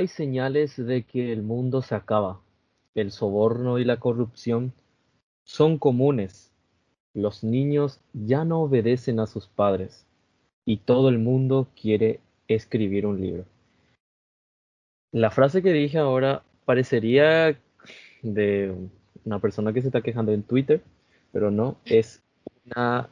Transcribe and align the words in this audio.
Hay 0.00 0.08
señales 0.08 0.78
de 0.78 1.02
que 1.02 1.30
el 1.30 1.42
mundo 1.42 1.82
se 1.82 1.94
acaba. 1.94 2.40
El 2.94 3.10
soborno 3.10 3.78
y 3.78 3.84
la 3.84 3.98
corrupción 4.00 4.72
son 5.44 5.76
comunes. 5.76 6.54
Los 7.12 7.44
niños 7.44 8.00
ya 8.14 8.46
no 8.46 8.62
obedecen 8.62 9.20
a 9.20 9.26
sus 9.26 9.46
padres 9.46 10.06
y 10.64 10.78
todo 10.78 11.10
el 11.10 11.18
mundo 11.18 11.68
quiere 11.78 12.20
escribir 12.48 13.04
un 13.04 13.20
libro. 13.20 13.44
La 15.12 15.30
frase 15.30 15.62
que 15.62 15.74
dije 15.74 15.98
ahora 15.98 16.44
parecería 16.64 17.60
de 18.22 18.74
una 19.26 19.38
persona 19.38 19.74
que 19.74 19.82
se 19.82 19.88
está 19.88 20.00
quejando 20.00 20.32
en 20.32 20.44
Twitter, 20.44 20.82
pero 21.30 21.50
no, 21.50 21.76
es 21.84 22.22
una, 22.64 23.10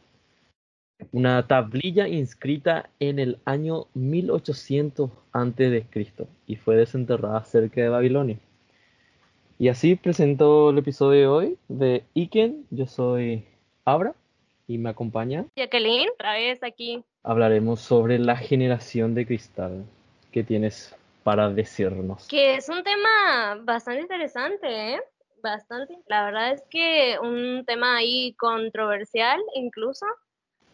una 1.13 1.47
tablilla 1.47 2.09
inscrita 2.09 2.91
en 3.01 3.19
el 3.19 3.39
año 3.45 3.87
1800 3.95 5.11
antes 5.33 5.71
de 5.71 5.83
Cristo 5.83 6.29
y 6.47 6.57
fue 6.57 6.77
desenterrada 6.77 7.45
cerca 7.45 7.81
de 7.81 7.89
Babilonia. 7.89 8.39
Y 9.59 9.69
así 9.69 9.97
presento 9.97 10.71
el 10.71 10.79
episodio 10.79 11.21
de 11.21 11.27
hoy 11.27 11.59
de 11.69 12.05
Iken. 12.15 12.67
Yo 12.71 12.87
soy 12.87 13.45
Abra 13.85 14.15
y 14.67 14.79
me 14.79 14.91
acompaña 14.91 15.47
Jacqueline, 15.57 16.11
otra 16.11 16.35
vez 16.35 16.63
aquí. 16.63 17.03
Hablaremos 17.25 17.81
sobre 17.81 18.19
la 18.19 18.37
generación 18.37 19.15
de 19.15 19.27
cristal. 19.27 19.85
¿Qué 20.31 20.45
tienes 20.45 20.95
para 21.25 21.49
decirnos? 21.51 22.29
Que 22.29 22.55
es 22.57 22.69
un 22.69 22.83
tema 22.83 23.59
bastante 23.65 24.03
interesante, 24.03 24.95
¿eh? 24.95 25.01
Bastante. 25.43 25.95
La 26.07 26.25
verdad 26.25 26.53
es 26.53 26.63
que 26.71 27.17
un 27.21 27.65
tema 27.67 27.97
ahí 27.97 28.35
controversial 28.35 29.41
incluso. 29.55 30.07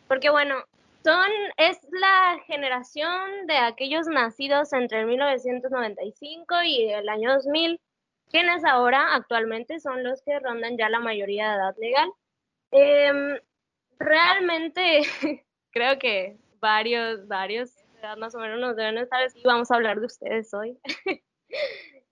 Porque 0.08 0.30
bueno, 0.30 0.56
son, 1.02 1.30
es 1.56 1.78
la 1.90 2.40
generación 2.46 3.46
de 3.46 3.56
aquellos 3.56 4.06
nacidos 4.06 4.72
entre 4.72 5.00
el 5.00 5.06
1995 5.06 6.62
y 6.62 6.90
el 6.90 7.08
año 7.08 7.34
2000 7.34 7.80
quienes 8.30 8.64
ahora 8.64 9.14
actualmente 9.14 9.78
son 9.80 10.02
los 10.02 10.22
que 10.22 10.38
rondan 10.40 10.76
ya 10.76 10.88
la 10.88 10.98
mayoría 10.98 11.50
de 11.50 11.56
edad 11.56 11.74
legal. 11.78 12.12
Em, 12.72 13.38
realmente 13.98 15.02
creo 15.70 15.98
que 15.98 16.36
varios, 16.58 17.28
varios 17.28 17.70
más 18.18 18.34
o 18.34 18.38
menos 18.38 18.60
nos 18.60 18.76
deben 18.76 18.98
estar 18.98 19.26
y 19.34 19.42
vamos 19.44 19.70
a 19.70 19.76
hablar 19.76 20.00
de 20.00 20.06
ustedes 20.06 20.52
hoy. 20.52 20.78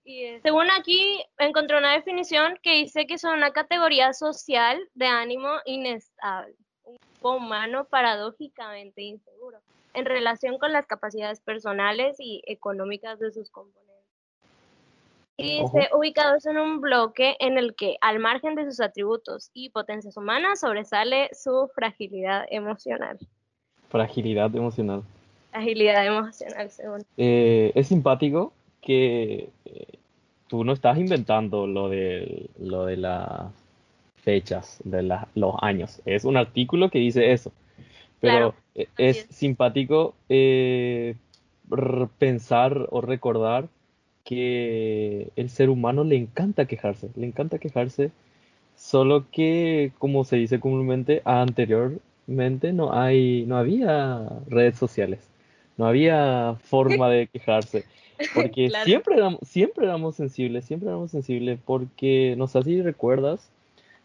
eh, 0.05 0.39
según 0.41 0.71
aquí 0.71 1.23
encontré 1.37 1.77
una 1.77 1.93
definición 1.93 2.57
que 2.63 2.75
dice 2.75 3.05
que 3.05 3.17
son 3.17 3.37
una 3.37 3.51
categoría 3.51 4.13
social 4.13 4.79
de 4.93 5.05
ánimo 5.07 5.49
inestable, 5.65 6.55
un 6.83 6.97
humano 7.21 7.85
paradójicamente 7.85 9.01
inseguro 9.01 9.59
en 9.93 10.05
relación 10.05 10.57
con 10.57 10.73
las 10.73 10.87
capacidades 10.87 11.39
personales 11.39 12.17
y 12.19 12.41
económicas 12.47 13.19
de 13.19 13.31
sus 13.31 13.49
componentes 13.49 13.83
y 15.37 15.61
dice, 15.61 15.89
ubicados 15.95 16.45
en 16.45 16.57
un 16.57 16.79
bloque 16.79 17.35
en 17.39 17.57
el 17.57 17.73
que, 17.75 17.97
al 18.01 18.19
margen 18.19 18.53
de 18.55 18.65
sus 18.65 18.79
atributos 18.79 19.49
y 19.53 19.69
potencias 19.69 20.15
humanas, 20.15 20.59
sobresale 20.59 21.29
su 21.33 21.69
fragilidad 21.73 22.45
emocional. 22.49 23.17
Fragilidad 23.89 24.55
emocional. 24.55 25.03
Fragilidad 25.51 26.05
emocional, 26.05 26.69
según. 26.69 27.03
Eh, 27.17 27.71
es 27.73 27.87
simpático 27.87 28.53
que 28.81 29.49
eh, 29.65 29.97
tú 30.47 30.63
no 30.63 30.73
estás 30.73 30.99
inventando 30.99 31.65
lo 31.65 31.89
de, 31.89 32.49
lo 32.59 32.85
de 32.85 32.97
las 32.97 33.51
fechas, 34.23 34.79
de 34.83 35.03
los 35.03 35.55
años. 35.61 36.01
Es 36.05 36.25
un 36.25 36.37
artículo 36.37 36.89
que 36.89 36.99
dice 36.99 37.31
eso. 37.33 37.51
Pero 38.19 38.55
e, 38.73 38.87
es, 38.97 39.27
simpático 39.29 40.15
eh, 40.29 41.15
pensar 42.17 42.87
o 42.89 43.01
recordar 43.01 43.67
que 44.23 45.29
el 45.35 45.49
ser 45.49 45.69
humano 45.69 46.05
le 46.05 46.15
encanta 46.15 46.65
quejarse, 46.65 47.09
le 47.15 47.27
encanta 47.27 47.59
quejarse, 47.59 48.11
solo 48.75 49.25
que, 49.31 49.91
como 49.99 50.23
se 50.23 50.37
dice 50.37 50.61
comúnmente, 50.61 51.21
anteriormente 51.25 52.71
no 52.71 52.93
hay, 52.93 53.45
no 53.45 53.57
había 53.57 54.29
redes 54.47 54.77
sociales, 54.77 55.19
no 55.75 55.85
había 55.85 56.55
forma 56.63 57.09
de 57.09 57.27
quejarse, 57.27 57.83
porque 58.33 58.69
siempre, 58.85 59.15
éramos, 59.15 59.41
siempre 59.43 59.83
éramos 59.83 60.15
sensibles, 60.15 60.63
siempre 60.63 60.87
éramos 60.87 61.11
sensibles, 61.11 61.59
porque 61.65 62.35
no 62.37 62.47
sé 62.47 62.63
si 62.63 62.81
recuerdas 62.81 63.49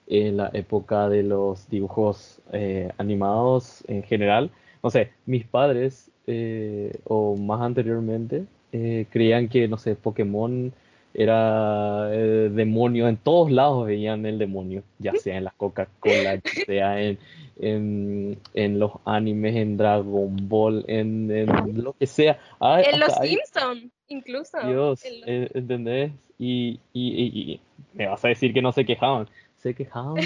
en 0.09 0.39
la 0.39 0.51
época 0.53 1.09
de 1.09 1.23
los 1.23 1.69
dibujos 1.69 2.41
eh, 2.53 2.91
animados 2.99 3.85
en 3.89 4.03
general, 4.03 4.51
no 4.83 4.91
sé, 4.91 5.11
mis 5.27 5.45
padres 5.45 6.11
eh, 6.27 6.99
o 7.05 7.37
más 7.37 7.61
anteriormente 7.61 8.45
eh, 8.73 9.07
creían 9.11 9.49
que, 9.49 9.69
no 9.69 9.77
sé, 9.79 9.95
Pokémon 9.95 10.73
era 11.15 12.09
demonio, 12.09 13.09
en 13.09 13.17
todos 13.17 13.51
lados 13.51 13.87
veían 13.87 14.25
el 14.25 14.39
demonio, 14.39 14.85
ya 14.99 15.15
sea 15.15 15.37
en 15.39 15.45
la 15.45 15.55
Coca-Cola, 15.57 16.37
ya 16.37 16.65
sea 16.67 17.01
en, 17.01 17.19
en, 17.59 18.79
los 18.79 18.93
animes, 19.05 19.57
en 19.57 19.77
Dragon 19.77 20.37
Ball, 20.49 20.85
en, 20.87 21.47
lo 21.83 21.95
que 21.95 22.07
sea. 22.07 22.39
en 22.61 23.01
los 23.01 23.13
Simpsons, 23.15 23.91
incluso. 24.09 24.59
Dios, 24.67 25.03
eh, 25.05 25.49
¿entendés? 25.55 26.13
Y, 26.39 26.79
y, 26.93 27.61
me 27.95 28.07
vas 28.07 28.25
a 28.25 28.29
decir 28.29 28.55
que 28.55 28.63
no 28.63 28.73
se 28.73 28.85
quejaban. 28.85 29.29
Se 29.59 29.75
quejaban, 29.75 30.17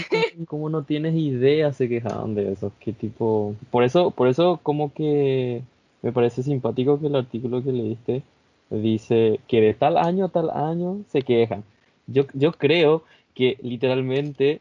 como 0.47 0.69
no 0.70 0.84
tienes 0.84 1.15
idea, 1.15 1.72
se 1.72 1.88
quejaban 1.88 2.34
de 2.34 2.53
eso. 2.53 2.72
Qué 2.81 2.93
tipo. 2.93 3.54
Por 3.70 3.84
eso, 3.84 4.10
por 4.10 4.28
eso, 4.28 4.60
como 4.62 4.93
que 4.93 5.62
me 6.03 6.12
parece 6.12 6.43
simpático 6.43 7.00
que 7.00 7.06
el 7.06 7.16
artículo 7.16 7.62
que 7.62 7.72
leíste 7.72 8.22
dice 8.70 9.41
que 9.48 9.60
de 9.60 9.75
tal 9.75 9.97
año 9.97 10.26
a 10.26 10.28
tal 10.28 10.50
año 10.50 11.03
se 11.09 11.22
quejan. 11.22 11.65
Yo, 12.06 12.25
yo 12.34 12.53
creo 12.53 13.04
que 13.34 13.59
literalmente 13.62 14.60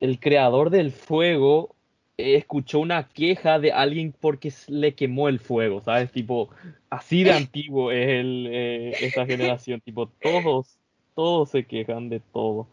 el 0.00 0.18
creador 0.20 0.70
del 0.70 0.92
fuego 0.92 1.74
escuchó 2.16 2.80
una 2.80 3.08
queja 3.08 3.58
de 3.58 3.72
alguien 3.72 4.14
porque 4.18 4.52
le 4.68 4.94
quemó 4.94 5.28
el 5.28 5.38
fuego, 5.38 5.80
¿sabes? 5.82 6.10
Tipo, 6.10 6.50
así 6.90 7.24
de 7.24 7.32
antiguo 7.32 7.92
es 7.92 8.08
el, 8.08 8.48
eh, 8.50 8.92
esta 9.00 9.26
generación, 9.26 9.80
tipo, 9.80 10.06
todos, 10.06 10.78
todos 11.14 11.50
se 11.50 11.64
quejan 11.64 12.08
de 12.08 12.20
todo. 12.20 12.66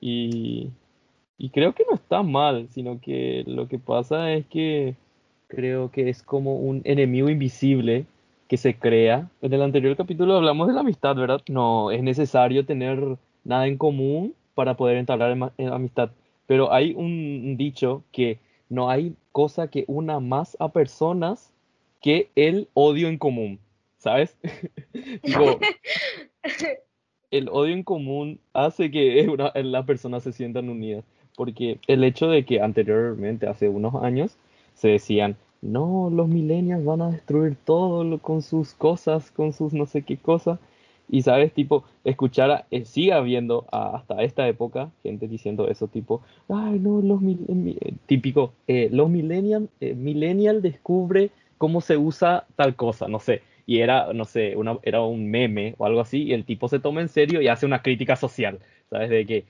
Y, 0.00 0.70
y 1.38 1.50
creo 1.50 1.74
que 1.74 1.84
no 1.88 1.94
está 1.94 2.22
mal, 2.22 2.68
sino 2.70 3.00
que 3.00 3.44
lo 3.46 3.68
que 3.68 3.78
pasa 3.78 4.32
es 4.32 4.46
que 4.46 4.94
creo 5.48 5.90
que 5.90 6.08
es 6.08 6.22
como 6.22 6.56
un 6.56 6.82
enemigo 6.84 7.28
invisible 7.28 8.06
que 8.48 8.56
se 8.56 8.76
crea. 8.76 9.28
En 9.42 9.52
el 9.52 9.62
anterior 9.62 9.96
capítulo 9.96 10.36
hablamos 10.36 10.68
de 10.68 10.74
la 10.74 10.80
amistad, 10.80 11.16
¿verdad? 11.16 11.42
No 11.48 11.90
es 11.90 12.02
necesario 12.02 12.64
tener 12.64 13.16
nada 13.44 13.66
en 13.66 13.76
común 13.76 14.34
para 14.54 14.76
poder 14.76 14.96
entablar 14.96 15.36
amistad. 15.58 16.10
Pero 16.46 16.72
hay 16.72 16.94
un 16.94 17.56
dicho 17.56 18.04
que 18.12 18.38
no 18.68 18.88
hay 18.90 19.14
cosa 19.32 19.68
que 19.68 19.84
una 19.88 20.20
más 20.20 20.56
a 20.60 20.70
personas 20.70 21.52
que 22.00 22.30
el 22.36 22.68
odio 22.74 23.08
en 23.08 23.18
común, 23.18 23.58
¿sabes? 23.98 24.36
el 27.38 27.48
odio 27.48 27.74
en 27.74 27.82
común 27.82 28.38
hace 28.52 28.90
que 28.90 29.28
una, 29.28 29.52
las 29.54 29.84
personas 29.86 30.22
se 30.22 30.32
sientan 30.32 30.68
unidas, 30.68 31.04
porque 31.36 31.78
el 31.86 32.04
hecho 32.04 32.28
de 32.28 32.44
que 32.44 32.60
anteriormente, 32.60 33.46
hace 33.46 33.68
unos 33.68 33.94
años, 34.02 34.36
se 34.74 34.88
decían, 34.88 35.36
no, 35.62 36.10
los 36.10 36.28
millennials 36.28 36.84
van 36.84 37.02
a 37.02 37.10
destruir 37.10 37.56
todo 37.64 38.18
con 38.18 38.42
sus 38.42 38.74
cosas, 38.74 39.30
con 39.30 39.52
sus 39.52 39.72
no 39.72 39.86
sé 39.86 40.02
qué 40.02 40.16
cosas. 40.16 40.58
Y 41.08 41.22
sabes, 41.22 41.52
tipo, 41.52 41.84
escuchar, 42.04 42.66
eh, 42.70 42.84
sigue 42.84 43.12
habiendo 43.12 43.64
hasta 43.70 44.22
esta 44.22 44.48
época 44.48 44.90
gente 45.02 45.28
diciendo 45.28 45.68
eso, 45.68 45.86
tipo, 45.86 46.20
ay, 46.48 46.80
no, 46.80 47.00
los 47.00 47.22
eh, 47.22 47.94
típico, 48.06 48.52
eh, 48.66 48.88
los 48.90 49.08
millennials, 49.08 49.68
millennial 49.80 50.62
descubre 50.62 51.30
cómo 51.58 51.80
se 51.80 51.96
usa 51.96 52.46
tal 52.56 52.74
cosa, 52.74 53.08
no 53.08 53.20
sé. 53.20 53.42
Y 53.66 53.80
era, 53.80 54.12
no 54.12 54.24
sé, 54.24 54.56
una, 54.56 54.78
era 54.82 55.02
un 55.02 55.28
meme 55.28 55.74
o 55.78 55.86
algo 55.86 56.00
así, 56.00 56.22
y 56.22 56.32
el 56.32 56.44
tipo 56.44 56.68
se 56.68 56.78
toma 56.78 57.00
en 57.00 57.08
serio 57.08 57.42
y 57.42 57.48
hace 57.48 57.66
una 57.66 57.82
crítica 57.82 58.16
social, 58.16 58.60
¿sabes? 58.90 59.10
De 59.10 59.26
que 59.26 59.44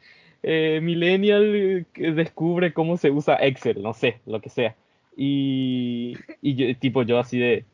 millennial 0.81 1.87
descubre 1.95 2.73
cómo 2.73 2.97
se 2.97 3.11
usa 3.11 3.37
Excel, 3.37 3.83
no 3.83 3.93
sé, 3.93 4.21
lo 4.27 4.41
que 4.41 4.49
sea. 4.49 4.75
Y, 5.17 6.15
y 6.43 6.55
yo, 6.55 6.79
tipo, 6.79 7.03
yo 7.03 7.19
así 7.19 7.39
de, 7.39 7.65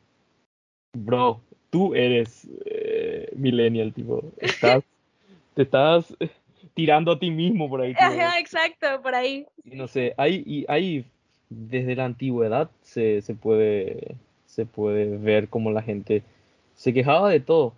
bro, 0.93 1.41
tú 1.69 1.93
eres 1.93 2.47
eh, 2.65 3.29
millennial, 3.35 3.93
tipo, 3.93 4.23
estás, 4.37 4.83
te 5.53 5.63
estás 5.63 6.15
tirando 6.73 7.11
a 7.11 7.19
ti 7.19 7.31
mismo 7.31 7.69
por 7.69 7.81
ahí. 7.81 7.93
Ajá, 7.97 8.39
exacto, 8.39 9.01
por 9.01 9.13
ahí. 9.13 9.45
Y 9.65 9.75
no 9.75 9.87
sé, 9.87 10.13
hay, 10.17 10.43
y 10.45 10.65
hay, 10.67 11.05
desde 11.49 11.95
la 11.95 12.05
antigüedad 12.05 12.69
se, 12.81 13.21
se, 13.21 13.35
puede, 13.35 14.15
se 14.45 14.65
puede 14.65 15.17
ver 15.17 15.49
cómo 15.49 15.71
la 15.71 15.81
gente 15.81 16.23
se 16.83 16.93
quejaba 16.93 17.29
de 17.29 17.39
todo. 17.39 17.73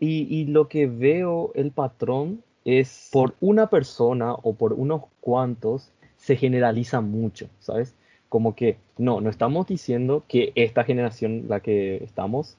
Y, 0.00 0.26
y 0.34 0.46
lo 0.46 0.68
que 0.68 0.86
veo, 0.86 1.52
el 1.54 1.70
patrón, 1.70 2.42
es 2.64 3.08
por 3.12 3.34
una 3.40 3.68
persona 3.68 4.34
o 4.34 4.54
por 4.54 4.72
unos 4.72 5.02
cuantos 5.20 5.90
se 6.16 6.36
generaliza 6.36 7.00
mucho, 7.00 7.48
¿sabes? 7.60 7.94
como 8.28 8.54
que 8.54 8.76
no, 8.96 9.20
no 9.20 9.30
estamos 9.30 9.66
diciendo 9.66 10.24
que 10.28 10.52
esta 10.54 10.84
generación, 10.84 11.46
la 11.48 11.60
que 11.60 11.96
estamos, 12.04 12.56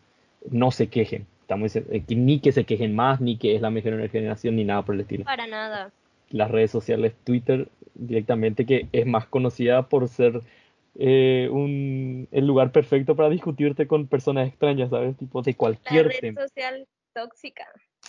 no 0.49 0.71
se 0.71 0.87
quejen, 0.87 1.27
estamos 1.41 1.65
diciendo, 1.65 1.93
eh, 1.93 2.03
que 2.07 2.15
ni 2.15 2.39
que 2.39 2.51
se 2.51 2.63
quejen 2.63 2.95
más, 2.95 3.21
ni 3.21 3.37
que 3.37 3.55
es 3.55 3.61
la 3.61 3.69
mejor 3.69 4.09
generación, 4.09 4.55
ni 4.55 4.63
nada 4.63 4.83
por 4.83 4.95
el 4.95 5.01
estilo. 5.01 5.25
Para 5.25 5.47
nada. 5.47 5.91
Las 6.31 6.49
redes 6.49 6.71
sociales, 6.71 7.13
Twitter 7.23 7.67
directamente, 7.93 8.65
que 8.65 8.87
es 8.91 9.05
más 9.05 9.25
conocida 9.25 9.89
por 9.89 10.07
ser 10.07 10.41
eh, 11.01 11.47
un, 11.49 12.27
el 12.29 12.45
lugar 12.45 12.73
perfecto 12.73 13.15
para 13.15 13.29
discutirte 13.29 13.87
con 13.87 14.07
personas 14.07 14.49
extrañas, 14.49 14.89
¿sabes? 14.89 15.15
Tipo 15.15 15.41
de 15.41 15.53
cualquier 15.55 16.07
La 16.07 16.13
red 16.21 16.35
social 16.35 16.87
tóxica. 17.13 17.65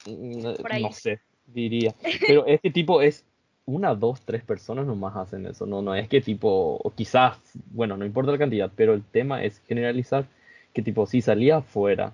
Mm, 0.07 0.43
no 0.81 0.93
sé, 0.93 1.21
diría. 1.47 1.95
Pero 2.27 2.45
este 2.47 2.73
tipo 2.73 3.01
es 3.01 3.25
una, 3.65 3.95
dos, 3.95 4.21
tres 4.23 4.43
personas 4.43 4.87
nomás 4.87 5.15
hacen 5.15 5.47
eso. 5.47 5.67
No, 5.67 5.83
no 5.83 5.95
es 5.95 6.09
que 6.09 6.21
tipo, 6.21 6.81
o 6.83 6.91
quizás, 6.91 7.39
bueno, 7.71 7.97
no 7.97 8.05
importa 8.05 8.33
la 8.33 8.39
cantidad, 8.39 8.73
pero 8.75 8.95
el 8.95 9.05
tema 9.05 9.45
es 9.45 9.61
generalizar 9.69 10.27
que 10.73 10.83
tipo, 10.83 11.07
si 11.07 11.21
salía 11.21 11.59
afuera 11.59 12.13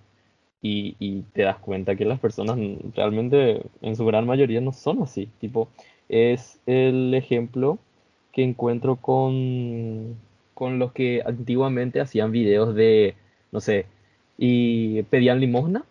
y, 0.60 0.94
y 0.98 1.22
te 1.32 1.42
das 1.42 1.56
cuenta 1.56 1.96
que 1.96 2.04
las 2.04 2.20
personas 2.20 2.58
realmente 2.94 3.62
en 3.80 3.96
su 3.96 4.04
gran 4.04 4.26
mayoría 4.26 4.60
no 4.60 4.72
son 4.72 5.02
así. 5.02 5.30
Tipo, 5.40 5.70
es 6.10 6.60
el 6.66 7.14
ejemplo 7.14 7.78
que 8.32 8.42
encuentro 8.42 8.96
con, 8.96 10.18
con 10.56 10.78
los 10.78 10.92
que 10.92 11.22
antiguamente 11.26 12.00
hacían 12.00 12.32
videos 12.32 12.74
de, 12.74 13.14
no 13.52 13.60
sé, 13.60 13.84
y 14.38 15.02
pedían 15.02 15.38
limosna 15.38 15.84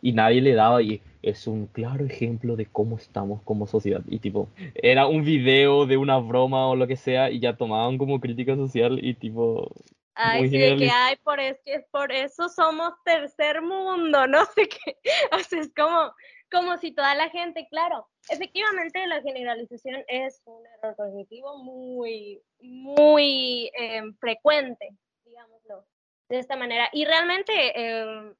y 0.00 0.12
nadie 0.12 0.40
le 0.40 0.54
daba 0.54 0.80
y 0.80 1.02
es 1.22 1.48
un 1.48 1.66
claro 1.66 2.06
ejemplo 2.06 2.54
de 2.54 2.66
cómo 2.66 2.98
estamos 2.98 3.42
como 3.42 3.66
sociedad. 3.66 4.00
Y 4.06 4.20
tipo, 4.20 4.48
era 4.76 5.08
un 5.08 5.24
video 5.24 5.86
de 5.86 5.96
una 5.96 6.18
broma 6.18 6.68
o 6.68 6.76
lo 6.76 6.86
que 6.86 6.94
sea 6.94 7.32
y 7.32 7.40
ya 7.40 7.56
tomaban 7.56 7.98
como 7.98 8.20
crítica 8.20 8.54
social 8.54 9.04
y 9.04 9.14
tipo... 9.14 9.72
Ay, 10.14 10.48
sí, 10.48 10.56
de 10.56 10.76
que 10.76 10.88
hay 10.88 11.16
por, 11.24 11.40
es, 11.40 11.58
por 11.90 12.12
eso 12.12 12.48
somos 12.48 12.92
tercer 13.04 13.60
mundo, 13.60 14.24
no 14.28 14.44
sé 14.54 14.68
qué. 14.68 14.96
O 15.36 15.40
sea, 15.40 15.60
es 15.60 15.72
como, 15.74 16.12
como 16.48 16.78
si 16.78 16.92
toda 16.92 17.16
la 17.16 17.28
gente, 17.30 17.66
claro, 17.68 18.06
efectivamente 18.28 19.06
la 19.06 19.20
generalización 19.22 20.04
es 20.08 20.40
un 20.44 20.64
error 20.66 20.96
cognitivo 20.96 21.58
muy, 21.58 22.42
muy 22.60 23.70
eh, 23.78 24.02
frecuente, 24.18 24.90
digámoslo, 25.24 25.86
de 26.28 26.38
esta 26.38 26.56
manera. 26.56 26.88
Y 26.92 27.04
realmente... 27.04 27.52
Eh, 27.74 28.34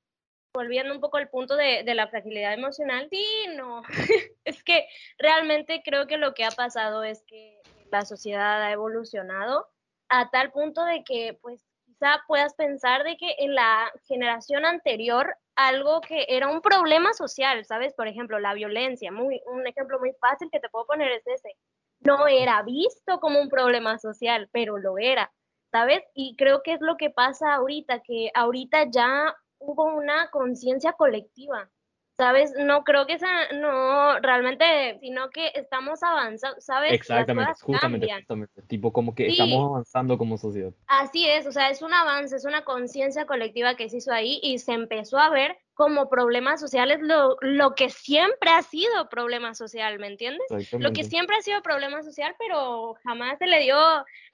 volviendo 0.54 0.92
un 0.92 1.00
poco 1.00 1.16
al 1.16 1.30
punto 1.30 1.56
de, 1.56 1.82
de, 1.82 1.94
la 1.94 2.08
fragilidad 2.08 2.52
emocional, 2.52 3.08
sí, 3.10 3.24
no, 3.56 3.82
es 4.44 4.62
que 4.62 4.86
realmente 5.18 5.82
creo 5.82 6.06
que 6.06 6.18
lo 6.18 6.34
que 6.34 6.44
ha 6.44 6.50
pasado 6.50 7.02
es 7.04 7.24
que 7.26 7.62
la 7.90 8.04
sociedad 8.04 8.62
ha 8.62 8.72
evolucionado 8.72 9.66
a 10.08 10.30
tal 10.30 10.52
punto 10.52 10.84
de 10.84 11.04
que, 11.04 11.38
pues, 11.40 11.64
quizá 11.86 12.20
puedas 12.26 12.54
pensar 12.54 13.02
de 13.04 13.16
que 13.16 13.34
en 13.38 13.54
la 13.54 13.90
generación 14.06 14.64
anterior 14.64 15.36
algo 15.56 16.00
que 16.00 16.26
era 16.28 16.48
un 16.48 16.60
problema 16.60 17.12
social, 17.12 17.64
¿sabes? 17.64 17.94
Por 17.94 18.08
ejemplo, 18.08 18.38
la 18.38 18.54
violencia, 18.54 19.12
muy, 19.12 19.40
un 19.46 19.66
ejemplo 19.66 19.98
muy 19.98 20.12
fácil 20.20 20.48
que 20.50 20.60
te 20.60 20.68
puedo 20.68 20.86
poner 20.86 21.12
es 21.12 21.26
ese. 21.26 21.56
No 22.00 22.26
era 22.26 22.62
visto 22.62 23.20
como 23.20 23.40
un 23.40 23.48
problema 23.48 23.98
social, 23.98 24.48
pero 24.52 24.78
lo 24.78 24.98
era, 24.98 25.32
¿sabes? 25.70 26.02
Y 26.14 26.36
creo 26.36 26.62
que 26.62 26.74
es 26.74 26.80
lo 26.80 26.96
que 26.96 27.10
pasa 27.10 27.54
ahorita, 27.54 28.00
que 28.00 28.30
ahorita 28.34 28.90
ya 28.90 29.34
hubo 29.58 29.84
una 29.84 30.30
conciencia 30.30 30.92
colectiva. 30.94 31.70
¿Sabes? 32.16 32.52
No 32.58 32.84
creo 32.84 33.06
que 33.06 33.18
sea, 33.18 33.52
no, 33.54 34.18
realmente, 34.20 34.98
sino 35.00 35.30
que 35.30 35.50
estamos 35.54 36.02
avanzando, 36.02 36.60
¿sabes? 36.60 36.92
Exactamente, 36.92 37.52
justamente, 37.60 38.06
justamente, 38.14 38.62
tipo 38.68 38.92
como 38.92 39.14
que 39.14 39.28
estamos 39.28 39.70
avanzando 39.70 40.18
como 40.18 40.36
sociedad. 40.36 40.72
Así 40.86 41.26
es, 41.26 41.46
o 41.46 41.52
sea, 41.52 41.70
es 41.70 41.80
un 41.80 41.92
avance, 41.94 42.36
es 42.36 42.44
una 42.44 42.64
conciencia 42.64 43.24
colectiva 43.26 43.76
que 43.76 43.88
se 43.88 43.96
hizo 43.96 44.12
ahí 44.12 44.40
y 44.42 44.58
se 44.58 44.72
empezó 44.72 45.18
a 45.18 45.30
ver 45.30 45.56
como 45.74 46.08
problemas 46.08 46.60
sociales 46.60 47.00
lo, 47.00 47.36
lo 47.40 47.74
que 47.74 47.88
siempre 47.88 48.50
ha 48.50 48.62
sido 48.62 49.08
problema 49.08 49.54
social, 49.54 49.98
¿me 49.98 50.06
entiendes? 50.06 50.46
Lo 50.72 50.92
que 50.92 51.04
siempre 51.04 51.36
ha 51.36 51.42
sido 51.42 51.62
problema 51.62 52.02
social, 52.02 52.34
pero 52.38 52.94
jamás 53.02 53.38
se 53.38 53.46
le 53.46 53.60
dio 53.60 53.76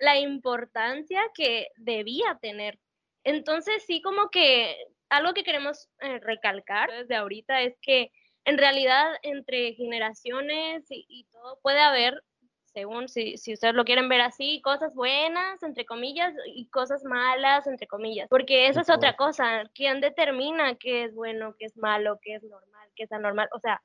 la 0.00 0.19
importancia 0.19 1.20
que 1.34 1.69
debía 1.76 2.38
tener. 2.42 2.78
Entonces 3.24 3.84
sí 3.86 4.02
como 4.02 4.31
que 4.31 4.76
algo 5.10 5.34
que 5.34 5.44
queremos 5.44 5.88
eh, 6.00 6.19
recalcar 6.20 6.90
desde 6.90 7.16
ahorita 7.16 7.62
es 7.62 7.76
que 7.81 8.12
en 8.44 8.58
realidad 8.58 9.12
entre 9.22 9.75
generaciones 9.75 10.87
y, 10.88 11.26
todo 11.32 11.58
puede 11.62 11.81
haber, 11.81 12.22
según 12.64 13.08
si, 13.08 13.37
si, 13.37 13.52
ustedes 13.52 13.75
lo 13.75 13.84
quieren 13.84 14.08
ver 14.08 14.22
así, 14.22 14.62
cosas 14.62 14.94
buenas, 14.94 15.62
entre 15.62 15.84
comillas, 15.84 16.32
y 16.46 16.69
cosas 16.70 17.05
malas, 17.05 17.66
entre 17.66 17.87
comillas, 17.87 18.28
porque 18.31 18.69
esa 18.69 18.81
es 18.81 18.90
otra 18.90 19.16
cosa. 19.16 19.64
¿Quién 19.75 20.00
determina 20.00 20.76
qué 20.76 21.05
es 21.05 21.14
bueno, 21.14 21.55
qué 21.58 21.66
es 21.66 21.76
malo, 21.76 22.19
qué 22.22 22.37
es 22.37 22.43
normal, 22.43 22.88
qué 22.96 23.05
es 23.05 23.12
anormal? 23.12 23.49
O 23.52 23.58
sea, 23.58 23.82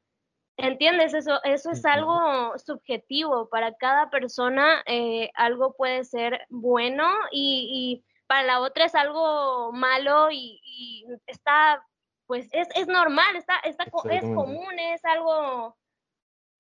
¿entiendes? 0.58 1.14
Eso, 1.14 1.44
eso 1.44 1.72
es 1.72 1.84
algo 1.86 2.54
subjetivo. 2.58 3.50
Para 3.50 3.74
cada 3.76 4.10
persona 4.10 4.84
eh, 4.86 5.30
algo 5.36 5.74
puede 5.76 6.06
ser 6.06 6.46
bueno 6.50 7.06
y, 7.32 8.02
y 8.02 8.13
para 8.28 8.44
la 8.44 8.60
otra 8.62 8.86
es 8.86 8.96
algo 8.96 9.72
malo 9.72 10.30
y, 10.32 11.06
está, 11.28 11.86
pues 12.26 12.48
es, 12.52 12.68
es 12.76 12.88
normal, 12.88 13.36
está, 13.36 13.60
está, 13.60 13.86
es 14.10 14.24
común, 14.24 14.80
es 14.80 15.04
algo, 15.06 15.78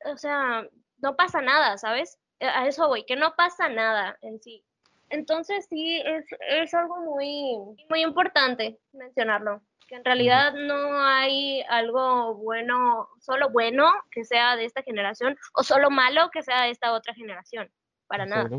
o 0.05 0.17
sea, 0.17 0.67
no 0.97 1.15
pasa 1.15 1.41
nada, 1.41 1.77
¿sabes? 1.77 2.19
Eh, 2.39 2.47
a 2.47 2.67
eso 2.67 2.87
voy, 2.87 3.05
que 3.05 3.15
no 3.15 3.35
pasa 3.35 3.69
nada 3.69 4.17
en 4.21 4.41
sí. 4.41 4.63
Entonces 5.09 5.67
sí, 5.69 6.01
es, 6.03 6.25
es 6.49 6.73
algo 6.73 6.97
muy, 7.01 7.57
muy 7.89 8.01
importante 8.01 8.79
mencionarlo, 8.93 9.61
que 9.87 9.95
en 9.95 10.03
realidad 10.03 10.53
no 10.53 11.03
hay 11.03 11.61
algo 11.69 12.35
bueno, 12.35 13.09
solo 13.19 13.49
bueno 13.49 13.91
que 14.11 14.23
sea 14.23 14.55
de 14.55 14.65
esta 14.65 14.81
generación 14.81 15.37
o 15.53 15.63
solo 15.63 15.91
malo 15.91 16.29
que 16.31 16.41
sea 16.41 16.63
de 16.63 16.71
esta 16.71 16.93
otra 16.93 17.13
generación, 17.13 17.71
para 18.07 18.25
nada. 18.25 18.49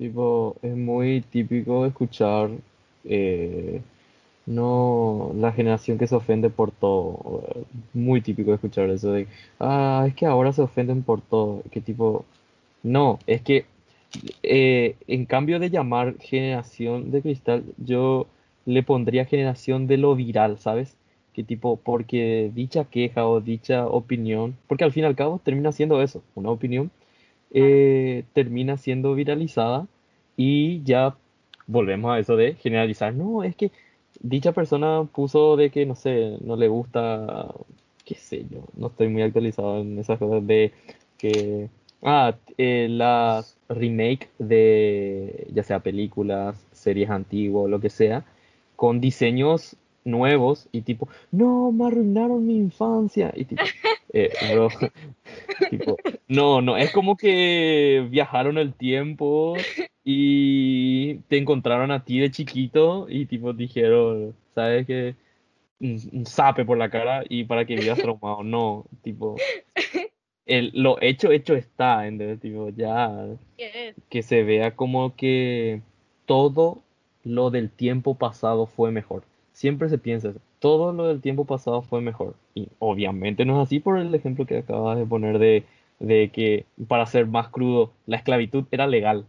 Tipo, 0.00 0.56
es 0.62 0.74
muy 0.74 1.20
típico 1.20 1.84
escuchar, 1.84 2.48
eh, 3.04 3.82
no, 4.46 5.32
la 5.36 5.52
generación 5.52 5.98
que 5.98 6.06
se 6.06 6.14
ofende 6.16 6.48
por 6.50 6.70
todo. 6.72 7.42
Muy 7.92 8.22
típico 8.22 8.54
escuchar 8.54 8.88
eso 8.90 9.12
de, 9.12 9.28
ah, 9.60 10.06
es 10.08 10.14
que 10.14 10.24
ahora 10.26 10.52
se 10.54 10.62
ofenden 10.62 11.02
por 11.02 11.20
todo. 11.20 11.62
Que 11.70 11.82
tipo, 11.82 12.24
no, 12.82 13.18
es 13.26 13.42
que 13.42 13.66
eh, 14.42 14.96
en 15.06 15.26
cambio 15.26 15.58
de 15.60 15.70
llamar 15.70 16.16
generación 16.20 17.10
de 17.10 17.22
cristal, 17.22 17.64
yo 17.78 18.26
le 18.66 18.82
pondría 18.82 19.26
generación 19.26 19.86
de 19.86 19.98
lo 19.98 20.14
viral, 20.16 20.58
¿sabes? 20.58 20.96
Que 21.34 21.44
tipo, 21.44 21.76
porque 21.76 22.50
dicha 22.54 22.86
queja 22.86 23.26
o 23.28 23.40
dicha 23.42 23.86
opinión, 23.86 24.56
porque 24.66 24.84
al 24.84 24.92
fin 24.92 25.04
y 25.04 25.06
al 25.08 25.16
cabo 25.16 25.40
termina 25.44 25.72
siendo 25.72 26.02
eso, 26.02 26.22
una 26.34 26.50
opinión 26.50 26.90
eh, 27.52 28.24
termina 28.32 28.76
siendo 28.76 29.14
viralizada 29.14 29.86
y 30.36 30.82
ya 30.84 31.16
volvemos 31.66 32.12
a 32.12 32.18
eso 32.18 32.36
de 32.36 32.54
generalizar. 32.54 33.14
No, 33.14 33.42
es 33.44 33.56
que 33.56 33.70
dicha 34.20 34.52
persona 34.52 35.04
puso 35.12 35.56
de 35.56 35.70
que, 35.70 35.86
no 35.86 35.94
sé, 35.94 36.38
no 36.42 36.56
le 36.56 36.68
gusta, 36.68 37.54
qué 38.04 38.14
sé 38.14 38.46
yo, 38.50 38.64
no 38.76 38.88
estoy 38.88 39.08
muy 39.08 39.22
actualizado 39.22 39.80
en 39.80 39.98
esas 39.98 40.18
cosas 40.18 40.46
de 40.46 40.72
que, 41.18 41.68
ah, 42.02 42.34
eh, 42.58 42.88
las 42.90 43.56
remake 43.68 44.28
de 44.38 45.46
ya 45.52 45.62
sea 45.62 45.80
películas, 45.80 46.56
series 46.72 47.10
antiguas, 47.10 47.70
lo 47.70 47.80
que 47.80 47.90
sea, 47.90 48.24
con 48.76 49.00
diseños 49.00 49.76
nuevos 50.04 50.68
y 50.72 50.82
tipo, 50.82 51.08
no, 51.30 51.72
me 51.72 51.86
arruinaron 51.86 52.46
mi 52.46 52.56
infancia. 52.56 53.32
Y 53.34 53.44
tipo, 53.44 53.62
eh, 54.12 54.30
tipo, 55.70 55.96
no, 56.28 56.60
no, 56.60 56.76
es 56.76 56.92
como 56.92 57.16
que 57.16 58.06
viajaron 58.10 58.58
el 58.58 58.74
tiempo 58.74 59.56
y 60.04 61.16
te 61.28 61.38
encontraron 61.38 61.90
a 61.90 62.04
ti 62.04 62.18
de 62.18 62.30
chiquito 62.30 63.06
y 63.08 63.26
tipo 63.26 63.52
dijeron, 63.52 64.34
¿sabes 64.54 64.86
qué? 64.86 65.14
Un, 65.80 66.26
sape 66.26 66.64
por 66.64 66.78
la 66.78 66.90
cara 66.90 67.24
y 67.28 67.44
para 67.44 67.64
que 67.64 67.76
vivas 67.76 67.98
traumado. 67.98 68.42
No, 68.42 68.84
tipo, 69.02 69.36
el, 70.46 70.72
lo 70.74 71.00
hecho, 71.00 71.30
hecho 71.30 71.54
está, 71.54 72.06
¿entendés? 72.06 72.40
Tipo, 72.40 72.70
ya 72.70 73.26
que 74.08 74.22
se 74.22 74.42
vea 74.42 74.76
como 74.76 75.14
que 75.16 75.80
todo 76.26 76.82
lo 77.22 77.50
del 77.50 77.70
tiempo 77.70 78.14
pasado 78.14 78.66
fue 78.66 78.90
mejor. 78.90 79.22
Siempre 79.60 79.90
se 79.90 79.98
piensa 79.98 80.32
Todo 80.58 80.94
lo 80.94 81.06
del 81.08 81.20
tiempo 81.20 81.44
pasado 81.44 81.82
fue 81.82 82.00
mejor. 82.00 82.34
Y 82.54 82.68
obviamente 82.78 83.44
no 83.44 83.60
es 83.60 83.66
así 83.66 83.78
por 83.78 83.98
el 83.98 84.14
ejemplo 84.14 84.46
que 84.46 84.56
acabas 84.56 84.96
de 84.96 85.04
poner 85.04 85.38
de, 85.38 85.64
de 85.98 86.30
que, 86.30 86.64
para 86.88 87.04
ser 87.04 87.26
más 87.26 87.48
crudo, 87.50 87.92
la 88.06 88.16
esclavitud 88.16 88.64
era 88.70 88.86
legal. 88.86 89.26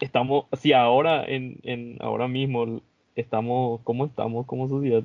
Estamos, 0.00 0.46
si 0.54 0.72
ahora, 0.72 1.26
en, 1.26 1.58
en, 1.62 1.98
ahora 2.00 2.26
mismo, 2.26 2.80
estamos 3.16 3.82
como 3.82 4.06
estamos 4.06 4.46
como 4.46 4.66
sociedad, 4.66 5.04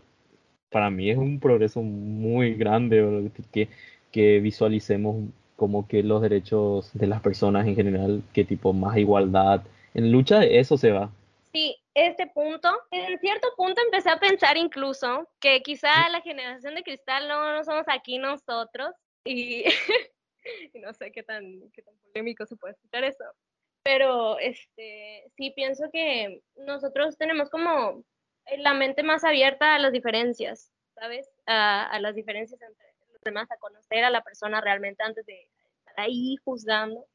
para 0.69 0.89
mí 0.89 1.09
es 1.09 1.17
un 1.17 1.41
progreso 1.41 1.81
muy 1.81 2.53
grande 2.53 3.29
que, 3.51 3.67
que 4.09 4.39
visualicemos 4.39 5.17
como 5.57 5.85
que 5.85 6.01
los 6.01 6.21
derechos 6.21 6.91
de 6.93 7.07
las 7.07 7.19
personas 7.19 7.67
en 7.67 7.75
general, 7.75 8.23
que 8.31 8.45
tipo 8.45 8.71
más 8.71 8.97
igualdad, 8.97 9.63
en 9.93 10.13
lucha 10.13 10.39
de 10.39 10.59
eso 10.59 10.77
se 10.77 10.91
va. 10.91 11.11
Sí, 11.51 11.75
este 11.93 12.27
punto, 12.27 12.69
en 12.91 13.19
cierto 13.19 13.50
punto 13.57 13.81
empecé 13.81 14.10
a 14.10 14.19
pensar 14.19 14.57
incluso 14.57 15.29
que 15.39 15.62
quizá 15.62 16.10
la 16.10 16.21
generación 16.21 16.75
de 16.75 16.83
cristal 16.83 17.27
no, 17.27 17.53
no 17.53 17.63
somos 17.63 17.86
aquí 17.88 18.17
nosotros 18.17 18.91
y, 19.25 19.65
no 20.81 20.93
sé 20.93 21.12
qué 21.12 21.24
tan, 21.24 21.69
qué 21.71 21.81
tan 21.81 21.93
polémico 21.98 22.45
se 22.45 22.55
puede 22.55 22.74
escuchar 22.74 23.03
eso, 23.03 23.25
pero 23.83 24.39
este, 24.39 25.25
sí 25.36 25.51
pienso 25.51 25.89
que 25.91 26.41
nosotros 26.55 27.17
tenemos 27.17 27.50
como 27.50 28.03
la 28.57 28.74
mente 28.74 29.03
más 29.03 29.24
abierta 29.24 29.75
a 29.75 29.79
las 29.79 29.91
diferencias, 29.91 30.71
¿sabes? 30.95 31.29
A, 31.45 31.88
a 31.88 32.00
las 32.00 32.15
diferencias 32.15 32.62
entre 32.62 32.86
los 33.12 33.21
demás, 33.21 33.51
a 33.51 33.57
conocer 33.57 34.03
a 34.03 34.10
la 34.10 34.24
persona 34.24 34.62
realmente 34.62 35.03
antes 35.03 35.25
de 35.25 35.50
estar 35.79 36.00
ahí 36.00 36.38
juzgando. 36.43 37.05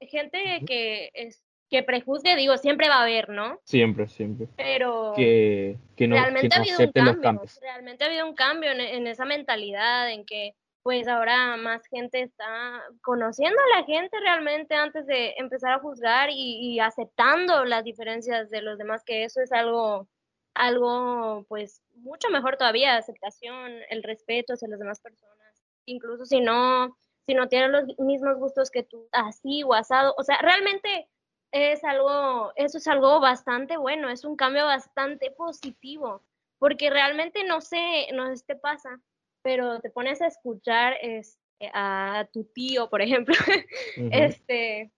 gente 0.00 0.60
que 0.66 1.10
es 1.12 1.42
que 1.68 1.82
prejuzgue, 1.82 2.36
digo, 2.36 2.56
siempre 2.56 2.88
va 2.88 2.96
a 2.96 3.02
haber, 3.02 3.28
¿no? 3.28 3.60
Siempre, 3.64 4.08
siempre. 4.08 4.48
Pero 4.56 5.12
que, 5.14 5.76
que 5.96 6.08
no, 6.08 6.16
realmente 6.16 6.48
que 6.48 6.54
ha 6.54 6.60
habido 6.60 6.78
un 6.78 6.92
cambio, 6.92 7.22
cambios. 7.22 7.60
realmente 7.60 8.04
ha 8.04 8.06
habido 8.06 8.26
un 8.26 8.34
cambio 8.34 8.70
en, 8.70 8.80
en 8.80 9.06
esa 9.06 9.24
mentalidad, 9.24 10.10
en 10.10 10.24
que 10.24 10.54
pues 10.82 11.06
ahora 11.06 11.58
más 11.58 11.86
gente 11.88 12.22
está 12.22 12.82
conociendo 13.02 13.58
a 13.60 13.78
la 13.78 13.84
gente 13.84 14.18
realmente 14.20 14.74
antes 14.74 15.06
de 15.06 15.34
empezar 15.36 15.72
a 15.72 15.80
juzgar 15.80 16.30
y, 16.30 16.60
y 16.60 16.80
aceptando 16.80 17.66
las 17.66 17.84
diferencias 17.84 18.48
de 18.48 18.62
los 18.62 18.78
demás, 18.78 19.04
que 19.04 19.24
eso 19.24 19.42
es 19.42 19.52
algo, 19.52 20.08
algo 20.54 21.44
pues 21.48 21.82
mucho 21.96 22.30
mejor 22.30 22.56
todavía, 22.56 22.96
aceptación, 22.96 23.72
el 23.90 24.02
respeto 24.02 24.54
hacia 24.54 24.68
las 24.68 24.78
demás 24.78 25.00
personas, 25.00 25.62
incluso 25.84 26.24
si 26.24 26.40
no, 26.40 26.96
si 27.26 27.34
no 27.34 27.48
tienen 27.48 27.72
los 27.72 27.84
mismos 27.98 28.38
gustos 28.38 28.70
que 28.70 28.82
tú, 28.82 29.08
así 29.12 29.62
o 29.64 29.74
asado, 29.74 30.14
o 30.16 30.24
sea, 30.24 30.38
realmente 30.40 31.06
es 31.52 31.82
algo, 31.84 32.52
eso 32.56 32.78
es 32.78 32.86
algo 32.86 33.20
bastante 33.20 33.76
bueno, 33.76 34.10
es 34.10 34.24
un 34.24 34.36
cambio 34.36 34.64
bastante 34.64 35.30
positivo, 35.30 36.22
porque 36.58 36.90
realmente 36.90 37.44
no 37.44 37.60
sé, 37.60 38.08
no 38.12 38.34
sé 38.34 38.44
qué 38.46 38.56
pasa, 38.56 39.00
pero 39.42 39.80
te 39.80 39.90
pones 39.90 40.20
a 40.20 40.26
escuchar 40.26 40.94
este, 41.00 41.70
a 41.72 42.26
tu 42.32 42.44
tío, 42.44 42.90
por 42.90 43.00
ejemplo, 43.00 43.34
este, 43.96 44.90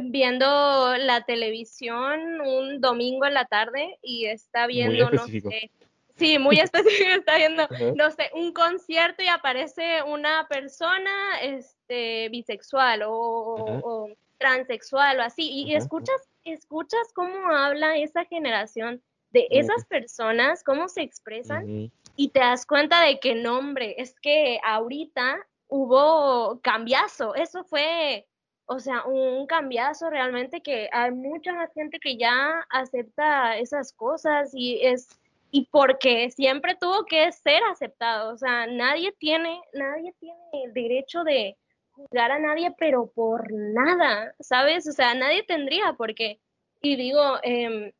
viendo 0.00 0.96
la 0.96 1.24
televisión 1.24 2.40
un 2.40 2.80
domingo 2.80 3.26
en 3.26 3.34
la 3.34 3.44
tarde 3.44 3.98
y 4.02 4.26
está 4.26 4.66
viendo, 4.66 5.10
no 5.10 5.26
sé, 5.26 5.70
sí, 6.16 6.38
muy 6.38 6.56
específico, 6.60 7.10
está 7.10 7.36
viendo, 7.36 7.68
no 7.96 8.10
sé, 8.10 8.30
un 8.34 8.52
concierto 8.54 9.22
y 9.22 9.28
aparece 9.28 10.02
una 10.04 10.46
persona 10.48 11.40
este, 11.42 12.30
bisexual 12.30 13.02
o 13.04 14.08
transexual 14.42 15.20
o 15.20 15.22
así, 15.22 15.48
y, 15.48 15.74
escuchas, 15.76 16.20
escuchas 16.44 17.12
cómo 17.14 17.48
habla 17.48 17.96
esa 17.96 18.24
generación 18.24 19.00
de 19.30 19.46
esas 19.50 19.86
personas, 19.86 20.64
cómo 20.64 20.88
se 20.88 21.02
expresan, 21.02 21.90
y 22.16 22.28
te 22.30 22.40
das 22.40 22.66
cuenta 22.66 23.02
de 23.02 23.18
que 23.20 23.34
no, 23.34 23.58
hombre, 23.58 23.94
es 23.98 24.18
que 24.20 24.58
ahorita 24.64 25.38
hubo 25.68 26.60
cambiazo, 26.60 27.34
eso 27.36 27.64
fue, 27.64 28.26
o 28.66 28.80
sea, 28.80 29.04
un 29.04 29.46
cambiazo 29.46 30.10
realmente 30.10 30.60
que 30.60 30.88
hay 30.92 31.12
mucha 31.12 31.54
más 31.54 31.72
gente 31.72 31.98
que 32.00 32.16
ya 32.16 32.66
acepta 32.68 33.56
esas 33.56 33.92
cosas 33.92 34.50
y 34.52 34.84
es, 34.84 35.08
y 35.50 35.66
porque 35.70 36.30
siempre 36.30 36.74
tuvo 36.74 37.06
que 37.06 37.30
ser 37.30 37.62
aceptado, 37.70 38.34
o 38.34 38.36
sea, 38.36 38.66
nadie 38.66 39.12
tiene, 39.18 39.62
nadie 39.72 40.12
tiene 40.18 40.64
el 40.64 40.74
derecho 40.74 41.22
de 41.22 41.56
juzgar 41.92 42.30
a 42.32 42.38
nadie, 42.38 42.72
pero 42.78 43.10
por 43.14 43.50
nada, 43.52 44.34
¿sabes? 44.40 44.86
O 44.88 44.92
sea, 44.92 45.14
nadie 45.14 45.42
tendría 45.44 45.92
porque, 45.94 46.40
y 46.80 46.96
digo, 46.96 47.38
em, 47.42 47.92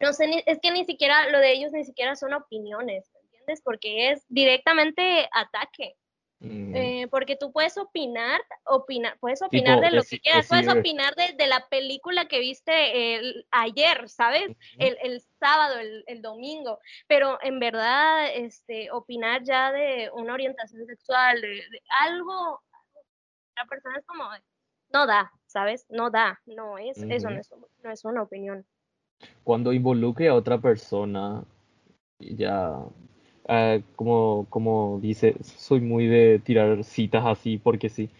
no 0.00 0.12
sé, 0.12 0.26
ni- 0.28 0.42
es 0.46 0.58
que 0.60 0.70
ni 0.70 0.84
siquiera 0.84 1.28
lo 1.30 1.38
de 1.38 1.52
ellos 1.52 1.72
ni 1.72 1.84
siquiera 1.84 2.16
son 2.16 2.32
opiniones, 2.34 3.10
¿me 3.14 3.20
entiendes? 3.20 3.62
Porque 3.62 4.10
es 4.10 4.24
directamente 4.28 5.28
ataque. 5.32 5.94
Ujú. 6.38 6.72
Eh, 6.74 7.08
porque 7.10 7.34
tú 7.36 7.50
puedes 7.50 7.78
opinar, 7.78 8.42
opinar, 8.66 9.16
puedes 9.20 9.40
opinar 9.40 9.76
Tipo, 9.76 9.86
de 9.90 9.96
lo 9.96 10.02
que 10.02 10.20
quieras, 10.20 10.46
puedes 10.48 10.66
decir- 10.66 10.80
opinar 10.80 11.14
de, 11.14 11.32
de 11.32 11.46
la 11.46 11.66
película 11.70 12.28
que 12.28 12.40
viste 12.40 13.14
el- 13.16 13.46
ayer, 13.50 14.06
¿sabes? 14.10 14.54
El, 14.78 14.98
el 15.02 15.22
sábado, 15.40 15.78
el, 15.78 16.04
el 16.06 16.20
domingo, 16.20 16.78
pero 17.06 17.38
en 17.42 17.58
verdad, 17.58 18.26
este, 18.34 18.90
opinar 18.90 19.44
ya 19.44 19.72
de 19.72 20.10
una 20.12 20.34
orientación 20.34 20.84
sexual, 20.84 21.40
de, 21.40 21.48
de 21.48 21.80
algo, 22.00 22.60
la 23.56 23.64
persona 23.66 23.98
es 23.98 24.06
como, 24.06 24.24
no 24.92 25.06
da, 25.06 25.32
¿sabes? 25.46 25.86
No 25.88 26.10
da, 26.10 26.40
no 26.46 26.78
es, 26.78 26.98
eso 27.08 27.30
no 27.30 27.40
es, 27.40 27.50
no 27.82 27.90
es 27.90 28.04
una 28.04 28.22
opinión. 28.22 28.64
Cuando 29.44 29.72
involucre 29.72 30.28
a 30.28 30.34
otra 30.34 30.58
persona, 30.58 31.42
ya, 32.18 32.78
ah, 33.48 33.78
como, 33.96 34.46
como 34.50 34.98
dice, 35.00 35.36
soy 35.42 35.80
muy 35.80 36.06
de 36.06 36.38
tirar 36.38 36.84
citas 36.84 37.24
así 37.26 37.58
porque 37.58 37.88
sí. 37.88 38.10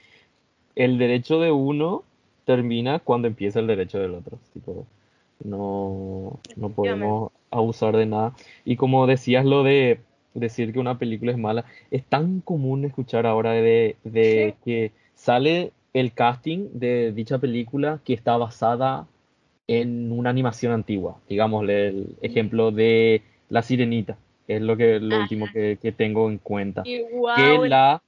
El 0.74 0.98
derecho 0.98 1.40
de 1.40 1.50
uno 1.52 2.04
termina 2.44 2.98
cuando 2.98 3.28
empieza 3.28 3.60
el 3.60 3.66
derecho 3.66 3.98
del 3.98 4.14
otro. 4.14 4.38
Tipo, 4.52 4.86
no, 5.42 6.38
no 6.56 6.70
podemos 6.70 7.32
abusar 7.50 7.96
de 7.96 8.06
nada. 8.06 8.34
Y 8.64 8.76
como 8.76 9.06
decías 9.06 9.44
lo 9.44 9.62
de 9.62 10.00
decir 10.34 10.72
que 10.72 10.78
una 10.78 10.98
película 10.98 11.32
es 11.32 11.38
mala, 11.38 11.64
es 11.90 12.04
tan 12.04 12.40
común 12.40 12.84
escuchar 12.84 13.26
ahora 13.26 13.52
de, 13.52 13.96
de 14.04 14.54
Sí. 14.54 14.62
que 14.64 14.92
sale 15.26 15.72
el 15.92 16.12
casting 16.12 16.68
de 16.74 17.12
dicha 17.12 17.38
película 17.38 18.00
que 18.04 18.14
está 18.14 18.36
basada 18.36 19.06
en 19.66 20.12
una 20.12 20.30
animación 20.30 20.72
antigua. 20.72 21.18
Digámosle 21.28 21.88
el 21.88 22.16
ejemplo 22.22 22.70
de 22.70 23.22
La 23.48 23.62
Sirenita, 23.62 24.16
es 24.48 24.60
lo 24.62 24.76
que 24.76 25.00
lo 25.00 25.16
Ah, 25.16 25.20
último 25.22 25.46
que, 25.52 25.78
que 25.82 25.92
tengo 25.92 26.30
en 26.30 26.38
cuenta. 26.38 26.82
Y 26.84 27.02
Que 27.34 27.58
wow, 27.58 27.64
la, 27.64 28.02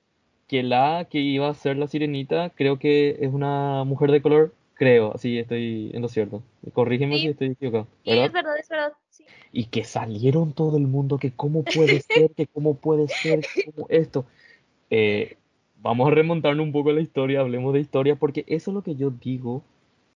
que 0.47 0.63
la 0.63 1.07
que 1.11 1.19
iba 1.19 1.49
a 1.49 1.55
ser 1.55 1.77
la 1.77 1.89
Sirenita, 1.89 2.51
creo 2.51 2.79
que 2.79 3.17
es 3.21 3.33
una 3.33 3.85
mujer 3.85 4.11
de 4.13 4.23
color, 4.23 4.55
creo, 4.75 5.15
sí, 5.19 5.39
estoy 5.39 5.91
en 5.95 6.03
lo 6.03 6.09
cierto. 6.09 6.43
Corrígeme 6.73 7.17
Sí. 7.17 7.23
si 7.23 7.29
estoy 7.29 7.49
equivocado, 7.49 7.87
sí, 8.05 8.11
¿verdad? 8.11 8.27
es 8.27 8.33
verdad, 8.33 8.59
es 8.59 8.69
verdad. 8.69 8.93
sí. 9.11 9.25
Y 9.53 9.65
que 9.67 9.83
salieron 9.85 10.53
todo 10.53 10.77
el 10.77 10.87
mundo, 10.87 11.19
que 11.19 11.33
cómo 11.33 11.65
puede 11.65 12.01
ser, 12.01 12.31
que 12.33 12.47
cómo 12.47 12.75
puede 12.75 13.09
ser, 13.09 13.41
esto. 13.89 14.27
Eh, 14.91 15.37
vamos 15.83 16.09
a 16.09 16.15
remontarnos 16.15 16.65
un 16.65 16.73
poco 16.73 16.91
a 16.91 16.95
la 16.95 17.01
historia, 17.01 17.41
hablemos 17.41 17.75
de 17.75 17.81
historia, 17.81 18.17
porque 18.17 18.45
eso 18.47 18.71
es 18.71 18.75
lo 18.75 18.83
que 18.83 18.97
yo 18.97 19.11
digo, 19.11 19.63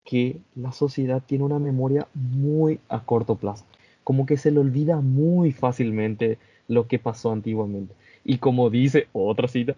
que 0.03 0.37
la 0.55 0.71
sociedad 0.71 1.21
tiene 1.25 1.43
una 1.43 1.59
memoria 1.59 2.07
muy 2.13 2.79
a 2.89 3.03
corto 3.03 3.35
plazo, 3.35 3.65
como 4.03 4.25
que 4.25 4.37
se 4.37 4.51
le 4.51 4.59
olvida 4.59 4.99
muy 5.01 5.51
fácilmente 5.51 6.37
lo 6.67 6.87
que 6.87 6.99
pasó 6.99 7.31
antiguamente. 7.31 7.93
Y 8.23 8.37
como 8.37 8.69
dice 8.69 9.07
otra 9.13 9.47
cita, 9.47 9.75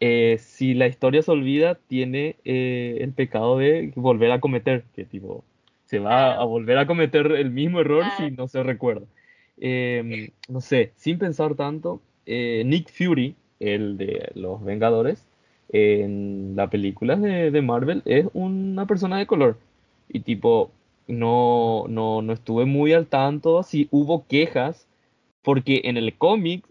eh, 0.00 0.36
si 0.40 0.74
la 0.74 0.86
historia 0.86 1.22
se 1.22 1.30
olvida, 1.30 1.76
tiene 1.86 2.36
eh, 2.44 2.98
el 3.00 3.12
pecado 3.12 3.58
de 3.58 3.92
volver 3.96 4.32
a 4.32 4.40
cometer, 4.40 4.84
que 4.94 5.04
tipo, 5.04 5.44
se 5.86 5.98
va 5.98 6.34
a 6.34 6.44
volver 6.44 6.78
a 6.78 6.86
cometer 6.86 7.32
el 7.32 7.50
mismo 7.50 7.80
error 7.80 8.04
si 8.16 8.30
no 8.30 8.48
se 8.48 8.62
recuerda. 8.62 9.06
Em, 9.56 10.30
no 10.48 10.60
sé, 10.60 10.92
sin 10.96 11.18
pensar 11.18 11.54
tanto, 11.54 12.02
eh, 12.26 12.64
Nick 12.66 12.90
Fury, 12.90 13.36
el 13.64 13.96
de 13.96 14.30
los 14.34 14.62
Vengadores, 14.64 15.26
en 15.70 16.54
la 16.56 16.68
película 16.70 17.16
de, 17.16 17.50
de 17.50 17.62
Marvel, 17.62 18.02
es 18.04 18.26
una 18.32 18.86
persona 18.86 19.18
de 19.18 19.26
color. 19.26 19.58
Y 20.08 20.20
tipo, 20.20 20.70
no, 21.06 21.86
no, 21.88 22.22
no 22.22 22.32
estuve 22.32 22.64
muy 22.64 22.92
al 22.92 23.06
tanto 23.06 23.62
si 23.62 23.88
hubo 23.90 24.26
quejas, 24.26 24.86
porque 25.42 25.82
en 25.84 25.96
el 25.96 26.14
cómic 26.16 26.64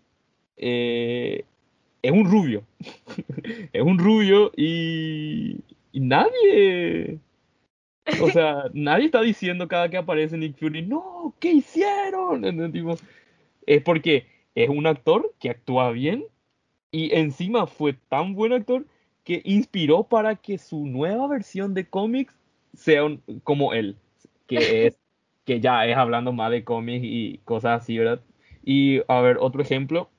eh, 0.58 1.46
es 2.02 2.12
un 2.12 2.26
rubio. 2.26 2.64
Es 3.74 3.82
un 3.82 3.98
rubio 3.98 4.52
y, 4.56 5.58
y 5.92 6.00
nadie, 6.00 7.20
o 8.22 8.30
sea, 8.30 8.66
nadie 8.74 9.06
está 9.06 9.22
diciendo 9.22 9.68
cada 9.68 9.90
que 9.90 9.98
aparece 9.98 10.38
Nick 10.38 10.58
Fury, 10.58 10.84
no, 10.84 11.34
¿qué 11.40 11.52
hicieron? 11.52 12.42
Tipo, 12.72 12.98
es 13.66 13.82
porque 13.84 14.26
es 14.56 14.70
un 14.70 14.86
actor 14.88 15.34
que 15.40 15.50
actúa 15.50 15.92
bien 15.92 16.26
y 16.94 17.16
encima 17.16 17.68
fue 17.68 17.96
tan 18.10 18.36
buen 18.36 18.54
actor 18.54 18.88
que 19.26 19.42
inspiró 19.46 20.06
para 20.06 20.38
que 20.38 20.60
su 20.60 20.88
nueva 20.88 21.28
versión 21.28 21.76
de 21.76 21.88
cómics 21.90 22.36
sea 22.76 23.06
un- 23.06 23.24
como 23.44 23.74
él, 23.76 23.98
que 24.48 24.58
es, 24.88 25.00
que 25.46 25.62
ya 25.62 25.86
es 25.88 25.98
hablando 25.98 26.34
más 26.34 26.52
de 26.52 26.66
cómics 26.66 27.06
y 27.06 27.40
cosas 27.46 27.84
así, 27.84 28.00
¿verdad? 28.00 28.22
Y 28.66 29.02
a 29.10 29.22
ver, 29.22 29.40
otro 29.42 29.64
ejemplo, 29.64 30.10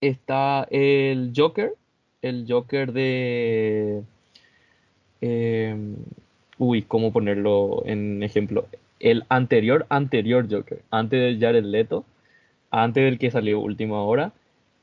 está 0.00 0.66
el 0.70 1.32
Joker, 1.36 1.74
el 2.22 2.46
Joker 2.48 2.92
de... 2.92 4.04
em, 5.20 5.96
uy, 6.58 6.82
¿cómo 6.82 7.12
ponerlo 7.12 7.82
en 7.86 8.22
ejemplo? 8.22 8.66
El 9.00 9.24
anterior, 9.28 9.86
anterior 9.90 10.46
Joker, 10.50 10.82
antes 10.90 11.20
de 11.40 11.44
Jared 11.46 11.64
Leto, 11.64 12.04
antes 12.70 13.04
del 13.04 13.18
que 13.18 13.30
salió 13.30 13.60
última 13.60 14.02
hora, 14.02 14.32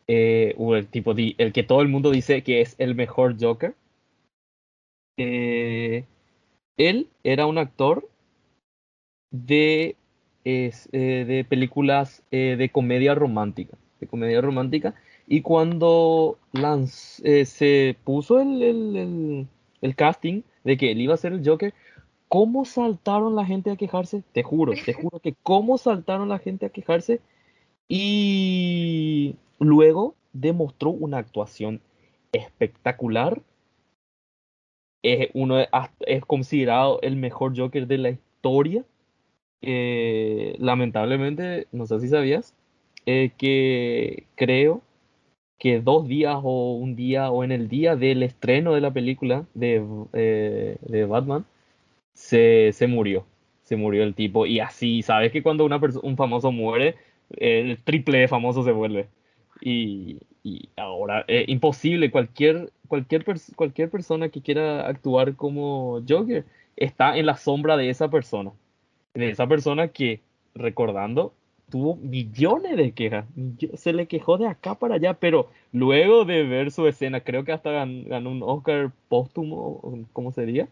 eh, 0.07 0.53
o 0.57 0.75
el 0.75 0.87
tipo, 0.87 1.13
di- 1.13 1.35
el 1.37 1.51
que 1.53 1.63
todo 1.63 1.81
el 1.81 1.87
mundo 1.89 2.11
dice 2.11 2.43
que 2.43 2.61
es 2.61 2.75
el 2.79 2.95
mejor 2.95 3.35
Joker. 3.39 3.75
eh, 5.17 6.05
él 6.77 7.07
era 7.23 7.45
un 7.45 7.57
actor 7.57 8.09
de 9.31 9.95
es 10.43 10.87
eh, 10.91 11.25
de 11.25 11.43
películas 11.43 12.23
de 12.31 12.69
comedia 12.71 13.15
romántica, 13.15 13.77
de 13.99 14.07
comedia 14.07 14.41
romántica. 14.41 14.93
Y 15.27 15.41
cuando 15.41 16.37
se 17.45 17.97
puso 18.03 18.39
el, 18.39 18.61
el- 18.61 18.95
el- 18.95 19.47
el 19.81 19.95
casting 19.95 20.41
de 20.63 20.77
que 20.77 20.91
él 20.91 21.01
iba 21.01 21.13
a 21.13 21.17
ser 21.17 21.33
el 21.33 21.47
Joker, 21.47 21.73
¿cómo 22.27 22.65
saltaron 22.65 23.35
la 23.35 23.45
gente 23.45 23.71
a 23.71 23.75
quejarse? 23.75 24.23
Te 24.33 24.43
juro, 24.43 24.73
te 24.85 24.93
juro 24.93 25.19
que 25.19 25.33
cómo 25.43 25.77
saltaron 25.77 26.29
la 26.29 26.39
gente 26.39 26.65
a 26.65 26.69
quejarse. 26.69 27.21
Y 27.87 29.35
luego 29.59 30.15
demostró 30.33 30.89
una 30.91 31.17
actuación 31.17 31.81
espectacular. 32.31 33.41
Es, 35.03 35.29
uno 35.33 35.57
es 35.59 36.25
considerado 36.25 36.99
el 37.01 37.15
mejor 37.15 37.57
Joker 37.57 37.87
de 37.87 37.97
la 37.97 38.09
historia. 38.09 38.83
Eh, 39.61 40.55
lamentablemente, 40.59 41.67
no 41.71 41.85
sé 41.85 41.99
si 41.99 42.07
sabías, 42.07 42.53
eh, 43.05 43.31
que 43.37 44.25
creo 44.35 44.81
que 45.59 45.79
dos 45.79 46.07
días 46.07 46.37
o 46.43 46.73
un 46.75 46.95
día 46.95 47.31
o 47.31 47.43
en 47.43 47.51
el 47.51 47.69
día 47.69 47.95
del 47.95 48.23
estreno 48.23 48.73
de 48.73 48.81
la 48.81 48.93
película 48.93 49.45
de, 49.53 49.85
eh, 50.13 50.77
de 50.81 51.05
Batman, 51.05 51.45
se, 52.13 52.71
se 52.73 52.87
murió. 52.87 53.25
Se 53.63 53.75
murió 53.77 54.03
el 54.03 54.15
tipo. 54.15 54.45
Y 54.45 54.59
así, 54.59 55.01
¿sabes 55.01 55.31
que 55.31 55.43
cuando 55.43 55.65
una 55.65 55.79
un 56.03 56.17
famoso 56.17 56.51
muere, 56.51 56.95
el 57.37 57.77
triple 57.83 58.19
de 58.19 58.27
famoso 58.27 58.63
se 58.63 58.71
vuelve? 58.71 59.07
Y, 59.65 60.19
y 60.43 60.69
ahora 60.77 61.25
es 61.27 61.49
imposible. 61.49 62.11
Cualquier, 62.11 62.71
cualquier, 62.87 63.25
pers- 63.25 63.55
cualquier 63.55 63.89
persona 63.89 64.29
que 64.29 64.41
quiera 64.41 64.87
actuar 64.87 65.35
como 65.35 66.01
Joker 66.07 66.45
está 66.77 67.17
en 67.17 67.25
la 67.27 67.37
sombra 67.37 67.77
de 67.77 67.89
esa 67.89 68.09
persona. 68.09 68.53
De 69.15 69.29
esa 69.29 69.47
persona 69.47 69.89
que, 69.89 70.21
recordando, 70.55 71.33
tuvo 71.71 71.95
millones 71.97 72.77
de 72.77 72.91
quejas. 72.93 73.25
Se 73.75 73.93
le 73.93 74.07
quejó 74.07 74.37
de 74.37 74.47
acá 74.47 74.75
para 74.75 74.95
allá, 74.95 75.15
pero 75.15 75.49
luego 75.73 76.25
de 76.25 76.43
ver 76.43 76.71
su 76.71 76.87
escena, 76.87 77.21
creo 77.21 77.45
que 77.45 77.53
hasta 77.53 77.71
gan- 77.71 78.07
ganó 78.07 78.31
un 78.31 78.43
Oscar 78.43 78.91
póstumo, 79.09 79.81
¿cómo 80.13 80.31
sería? 80.31 80.67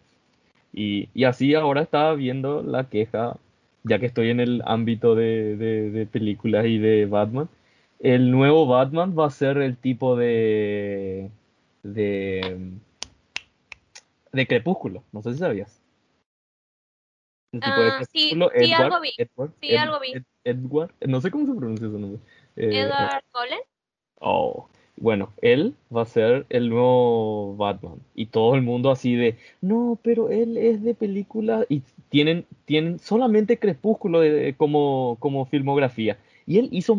Y, 0.74 1.10
y 1.14 1.26
así 1.26 1.54
ahora 1.56 1.82
estaba 1.84 2.16
viendo 2.16 2.64
la 2.64 2.90
queja, 2.90 3.38
ya 3.84 4.00
que 4.00 4.08
estoy 4.08 4.30
en 4.30 4.40
el 4.40 4.62
ámbito 4.66 5.16
de, 5.16 5.56
de- 5.58 5.92
de 5.92 6.06
películas 6.08 6.66
y 6.66 6.78
de 6.80 7.06
Batman. 7.06 7.50
El 8.03 8.31
nuevo 8.31 8.67
Batman 8.67 9.17
va 9.17 9.27
a 9.27 9.29
ser 9.29 9.57
el 9.60 9.77
tipo 9.77 10.17
de, 10.17 11.31
de, 11.83 12.72
de 14.33 14.48
Crepúsculo. 14.48 15.03
No 15.13 15.22
sé 15.22 15.31
si 15.31 15.39
sabías. 15.39 15.81
El 17.53 17.62
tipo 17.62 17.79
de 17.81 17.88
Ah, 17.88 18.03
sí, 18.12 18.38
sí, 18.60 18.74
algo 18.74 19.00
vi. 19.00 19.13
Edward, 19.17 19.51
Sí, 19.62 19.67
Ed- 19.69 19.77
algo 19.77 20.00
vi. 20.01 20.12
Ed- 20.12 20.24
Edward, 20.43 20.91
no 21.07 21.22
sé 21.22 21.31
cómo 21.31 21.45
se 21.45 21.57
pronuncia 21.57 21.88
su 21.88 21.98
nombre. 21.98 22.19
Eh, 22.57 22.81
Edward 22.81 23.24
Cullen. 23.31 23.60
Oh, 24.19 24.67
bueno, 24.98 25.31
él 25.41 25.74
va 25.95 26.01
a 26.01 26.05
ser 26.05 26.45
el 26.50 26.69
nuevo 26.69 27.55
Batman. 27.55 28.01
Y 28.15 28.25
todo 28.25 28.55
el 28.55 28.63
mundo 28.63 28.91
así 28.91 29.15
de, 29.15 29.38
no, 29.62 29.98
pero 30.03 30.29
él 30.29 30.57
es 30.57 30.83
de 30.83 30.94
película 30.94 31.66
y 31.70 31.83
tienen, 32.09 32.46
tienen 32.66 33.00
solamente 33.00 33.59
Crepúsculo 33.59 34.20
de- 34.20 34.55
como, 34.57 35.16
como 35.22 35.46
filmografía. 35.46 36.18
Y 36.46 36.57
él 36.57 36.68
hizo 36.74 36.98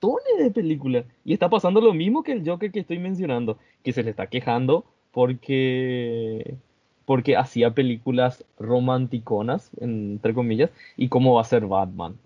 montones 0.00 0.38
de 0.38 0.50
películas. 0.50 1.04
Y 1.24 1.32
está 1.32 1.48
pasando 1.48 1.80
lo 1.80 1.92
mismo 1.92 2.22
que 2.22 2.32
el 2.32 2.48
Joker 2.48 2.70
que 2.70 2.80
estoy 2.80 2.98
mencionando, 2.98 3.58
que 3.84 3.92
se 3.92 4.02
le 4.02 4.10
está 4.10 4.26
quejando 4.28 4.84
porque, 5.12 6.56
porque 7.04 7.36
hacía 7.36 7.72
películas 7.72 8.44
romanticonas, 8.58 9.70
entre 9.80 10.34
comillas, 10.34 10.70
y 10.96 11.08
cómo 11.08 11.34
va 11.34 11.42
a 11.42 11.44
ser 11.44 11.66
Batman. 11.66 12.16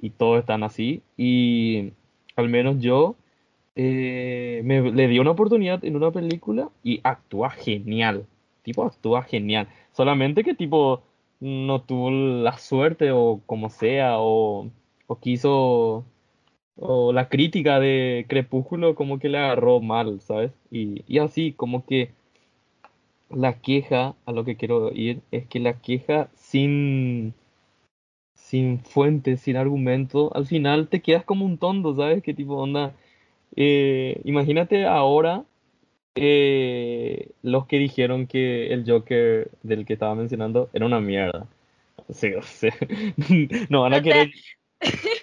Y 0.00 0.10
todos 0.10 0.40
están 0.40 0.62
así. 0.62 1.02
Y 1.16 1.92
al 2.36 2.48
menos 2.48 2.80
yo 2.80 3.16
eh, 3.76 4.62
me, 4.64 4.92
le 4.92 5.08
di 5.08 5.18
una 5.18 5.32
oportunidad 5.32 5.84
en 5.84 5.96
una 5.96 6.10
película 6.10 6.70
y 6.82 7.00
actúa 7.04 7.50
genial. 7.50 8.26
Tipo, 8.62 8.84
actúa 8.84 9.22
genial. 9.22 9.68
Solamente 9.92 10.44
que 10.44 10.54
tipo 10.54 11.02
no 11.40 11.82
tuvo 11.82 12.10
la 12.10 12.56
suerte 12.58 13.10
o 13.12 13.40
como 13.46 13.68
sea, 13.68 14.18
o, 14.18 14.70
o 15.06 15.18
quiso, 15.20 16.04
o 16.76 17.12
la 17.12 17.28
crítica 17.28 17.80
de 17.80 18.26
Crepúsculo 18.28 18.94
como 18.94 19.18
que 19.18 19.28
le 19.28 19.38
agarró 19.38 19.80
mal, 19.80 20.20
¿sabes? 20.20 20.52
Y, 20.70 21.04
y 21.06 21.18
así, 21.18 21.52
como 21.52 21.86
que 21.86 22.12
la 23.30 23.60
queja, 23.60 24.14
a 24.26 24.32
lo 24.32 24.44
que 24.44 24.56
quiero 24.56 24.92
ir, 24.92 25.20
es 25.30 25.46
que 25.46 25.60
la 25.60 25.80
queja 25.80 26.28
sin, 26.34 27.34
sin 28.34 28.80
fuente, 28.80 29.36
sin 29.36 29.56
argumento, 29.56 30.34
al 30.34 30.46
final 30.46 30.88
te 30.88 31.02
quedas 31.02 31.24
como 31.24 31.44
un 31.44 31.58
tonto, 31.58 31.94
¿sabes? 31.96 32.22
Que 32.22 32.34
tipo 32.34 32.54
onda. 32.56 32.94
Eh, 33.56 34.20
imagínate 34.24 34.84
ahora 34.86 35.44
eh, 36.16 37.30
los 37.42 37.66
que 37.66 37.78
dijeron 37.78 38.26
que 38.26 38.72
el 38.72 38.84
Joker 38.88 39.50
del 39.62 39.86
que 39.86 39.94
estaba 39.94 40.14
mencionando 40.14 40.70
era 40.72 40.86
una 40.86 41.00
mierda. 41.00 41.46
Sí, 42.10 42.32
o 42.34 42.42
sea, 42.42 42.74
no 43.70 43.82
van 43.82 43.94
a 43.94 43.98
O 43.98 44.02
sea, 44.02 44.02
querer, 44.02 44.30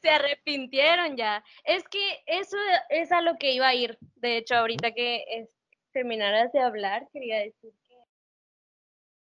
se 0.00 0.08
arrepintieron 0.10 1.16
ya. 1.16 1.42
Es 1.64 1.84
que 1.88 2.22
eso 2.26 2.56
es 2.88 3.10
a 3.12 3.20
lo 3.20 3.36
que 3.36 3.52
iba 3.52 3.68
a 3.68 3.74
ir. 3.74 3.98
De 4.16 4.36
hecho, 4.36 4.54
ahorita 4.56 4.92
que 4.92 5.24
es- 5.28 5.48
terminaras 5.92 6.52
de 6.52 6.60
hablar, 6.60 7.06
quería 7.12 7.38
decir 7.38 7.72
que 7.86 7.94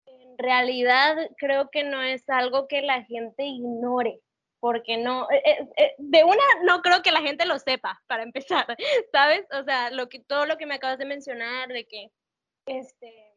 en 0.07 0.37
realidad 0.37 1.15
creo 1.37 1.69
que 1.69 1.83
no 1.83 2.01
es 2.01 2.27
algo 2.29 2.67
que 2.67 2.81
la 2.81 3.03
gente 3.03 3.43
ignore. 3.43 4.19
Porque 4.59 4.97
no, 4.97 5.29
eh, 5.29 5.41
eh, 5.45 5.67
eh, 5.77 5.95
de 5.99 6.23
una 6.23 6.43
no 6.63 6.81
creo 6.81 7.03
que 7.03 7.11
la 7.11 7.21
gente 7.21 7.45
lo 7.45 7.59
sepa, 7.59 8.01
para 8.07 8.23
empezar, 8.23 8.65
¿sabes? 9.11 9.45
O 9.51 9.63
sea, 9.63 9.91
lo 9.91 10.09
que, 10.09 10.19
todo 10.21 10.47
lo 10.47 10.57
que 10.57 10.65
me 10.65 10.75
acabas 10.75 10.97
de 10.97 11.05
mencionar, 11.05 11.67
de 11.67 11.85
que, 11.85 12.09
este, 12.65 13.35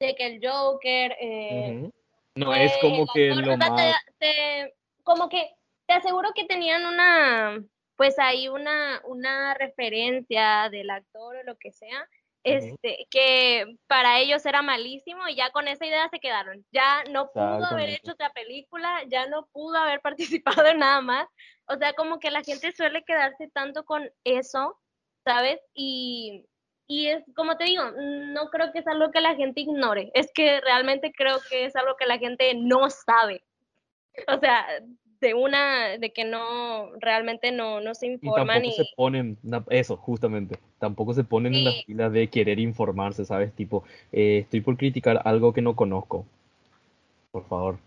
de 0.00 0.14
que 0.14 0.26
el 0.26 0.40
Joker, 0.46 1.16
eh, 1.18 1.78
Ujú. 1.78 1.92
No 2.36 2.52
es 2.54 2.76
como 2.78 3.06
que 3.14 3.28
lo 3.30 3.44
sea, 3.44 3.58
te- 3.58 3.70
más... 3.70 3.96
te- 4.18 4.74
como 5.02 5.28
que 5.30 5.50
te 5.86 5.94
aseguro 5.94 6.30
que 6.34 6.44
tenían 6.44 6.86
una, 6.86 7.62
pues 7.96 8.18
ahí 8.18 8.48
una, 8.48 9.00
una 9.04 9.54
referencia 9.54 10.68
del 10.70 10.90
actor 10.90 11.36
o 11.36 11.42
lo 11.44 11.56
que 11.56 11.72
sea, 11.72 12.08
este, 12.44 13.06
que 13.10 13.78
para 13.86 14.18
ellos 14.18 14.44
era 14.44 14.60
malísimo 14.60 15.26
y 15.28 15.34
ya 15.34 15.50
con 15.50 15.66
esa 15.66 15.86
idea 15.86 16.08
se 16.10 16.20
quedaron. 16.20 16.64
Ya 16.72 17.02
no 17.10 17.30
pudo 17.32 17.64
haber 17.64 17.88
hecho 17.88 18.12
otra 18.12 18.30
película, 18.32 19.02
ya 19.08 19.26
no 19.26 19.46
pudo 19.46 19.76
haber 19.76 20.00
participado 20.60 20.66
en 20.66 20.78
nada 20.78 21.00
más. 21.00 21.26
O 21.66 21.76
sea, 21.76 21.94
como 21.94 22.20
que 22.20 22.30
la 22.30 22.42
gente 22.42 22.72
suele 22.72 23.02
quedarse 23.04 23.48
tanto 23.48 23.84
con 23.84 24.10
eso, 24.24 24.78
¿sabes? 25.24 25.58
Y, 25.72 26.44
y 26.86 27.06
es 27.06 27.24
como 27.34 27.56
te 27.56 27.64
digo, 27.64 27.82
no 27.96 28.50
creo 28.50 28.72
que 28.72 28.80
es 28.80 28.86
algo 28.86 29.10
que 29.10 29.22
la 29.22 29.34
gente 29.36 29.62
ignore, 29.62 30.10
es 30.12 30.30
que 30.34 30.60
realmente 30.60 31.12
creo 31.16 31.38
que 31.48 31.64
es 31.64 31.74
algo 31.76 31.96
que 31.96 32.06
la 32.06 32.18
gente 32.18 32.54
no 32.54 32.90
sabe. 32.90 33.42
O 34.28 34.38
sea, 34.38 34.66
de 35.20 35.34
una, 35.34 35.98
de 35.98 36.12
que 36.12 36.24
no, 36.24 36.90
realmente 36.98 37.52
no, 37.52 37.80
no 37.80 37.94
se 37.94 38.06
Y 38.06 38.10
informan 38.12 38.62
tampoco 38.62 38.76
se 38.76 38.82
y 38.82 38.94
ponen, 38.94 39.38
eso, 39.70 39.96
justamente, 39.96 40.58
tampoco 40.78 41.14
se 41.14 41.24
ponen 41.24 41.54
en 41.54 41.64
la 41.64 41.72
Sí. 41.72 41.84
fila 41.86 42.10
de 42.10 42.28
querer 42.28 42.58
informarse, 42.58 43.24
¿sabes? 43.24 43.52
Tipo, 43.54 43.84
eh, 44.12 44.38
estoy 44.42 44.60
por 44.60 44.76
criticar 44.76 45.20
algo 45.24 45.52
que 45.52 45.62
no 45.62 45.76
conozco. 45.76 46.26
Por 47.32 47.46
favor, 47.48 47.78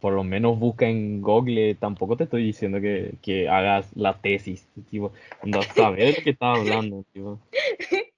por 0.00 0.12
lo 0.12 0.24
menos 0.24 0.58
busca 0.58 0.86
en 0.86 1.22
Google, 1.22 1.74
tampoco 1.76 2.16
te 2.16 2.24
estoy 2.24 2.44
diciendo 2.44 2.80
que, 2.80 3.14
que 3.22 3.48
hagas 3.48 3.90
la 3.96 4.14
tesis, 4.18 4.68
tipo, 4.90 5.12
no 5.44 5.62
sabes 5.62 6.16
de 6.16 6.22
que 6.22 6.30
estás 6.30 6.58
hablando, 6.58 7.04
tipo. 7.12 7.38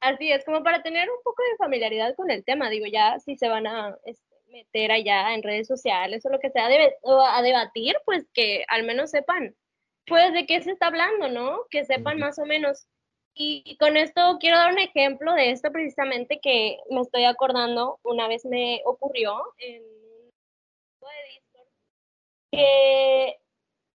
así 0.00 0.32
es 0.32 0.44
como 0.44 0.62
para 0.62 0.82
tener 0.82 1.08
un 1.08 1.22
poco 1.22 1.42
de 1.42 1.56
familiaridad 1.56 2.14
con 2.16 2.30
el 2.30 2.44
tema, 2.44 2.70
digo, 2.70 2.86
ya 2.86 3.18
si 3.20 3.36
se 3.36 3.48
van 3.48 3.66
a 3.66 3.96
este, 4.04 4.33
meter 4.54 4.92
allá 4.92 5.34
en 5.34 5.42
redes 5.42 5.66
sociales 5.66 6.24
o 6.24 6.30
lo 6.30 6.38
que 6.38 6.50
sea 6.50 6.66
a 6.66 7.42
debatir, 7.42 7.96
pues 8.04 8.24
que 8.32 8.64
al 8.68 8.84
menos 8.84 9.10
sepan, 9.10 9.54
pues 10.06 10.32
de 10.32 10.46
qué 10.46 10.62
se 10.62 10.70
está 10.70 10.86
hablando, 10.86 11.28
¿no? 11.28 11.64
Que 11.70 11.84
sepan 11.84 12.18
más 12.18 12.38
o 12.38 12.46
menos. 12.46 12.86
Y 13.34 13.76
con 13.78 13.96
esto 13.96 14.38
quiero 14.38 14.56
dar 14.56 14.72
un 14.72 14.78
ejemplo 14.78 15.34
de 15.34 15.50
esto 15.50 15.72
precisamente 15.72 16.38
que 16.40 16.78
me 16.88 17.00
estoy 17.00 17.24
acordando, 17.24 17.98
una 18.04 18.28
vez 18.28 18.44
me 18.44 18.80
ocurrió 18.84 19.42
en 19.58 19.82
un 19.82 20.30
grupo 21.00 21.08
de 21.10 21.30
Discord, 21.32 21.68
que 22.52 23.38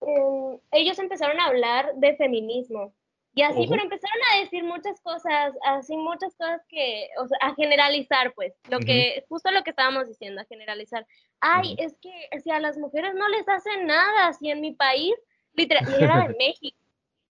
em, 0.01 0.59
ellos 0.71 0.99
empezaron 0.99 1.39
a 1.41 1.47
hablar 1.47 1.95
de 1.95 2.15
feminismo. 2.15 2.93
Y 3.37 3.41
así, 3.41 3.67
pero 3.69 3.83
empezaron 3.83 4.17
a 4.31 4.39
decir 4.39 4.63
muchas 4.63 5.01
cosas, 5.01 5.53
así 5.65 5.97
muchas 5.97 6.33
cosas 6.37 6.61
que, 6.69 7.09
o 7.19 7.27
sea, 7.27 7.37
a 7.41 7.53
generalizar, 7.53 8.33
pues, 8.33 8.53
lo 8.69 8.79
que, 8.79 9.25
justo 9.27 9.51
lo 9.51 9.61
que 9.63 9.71
estábamos 9.71 10.07
diciendo, 10.07 10.39
a 10.41 10.45
generalizar. 10.45 11.05
Ay, 11.41 11.75
es 11.77 11.97
que 12.01 12.29
si 12.41 12.49
a 12.49 12.61
las 12.61 12.77
mujeres 12.77 13.13
no 13.13 13.27
les 13.27 13.45
hacen 13.49 13.87
nada, 13.87 14.31
si 14.31 14.49
en 14.49 14.61
mi 14.61 14.71
país, 14.71 15.13
literal, 15.51 15.85
era 16.01 16.25
de 16.25 16.35
México. 16.39 16.77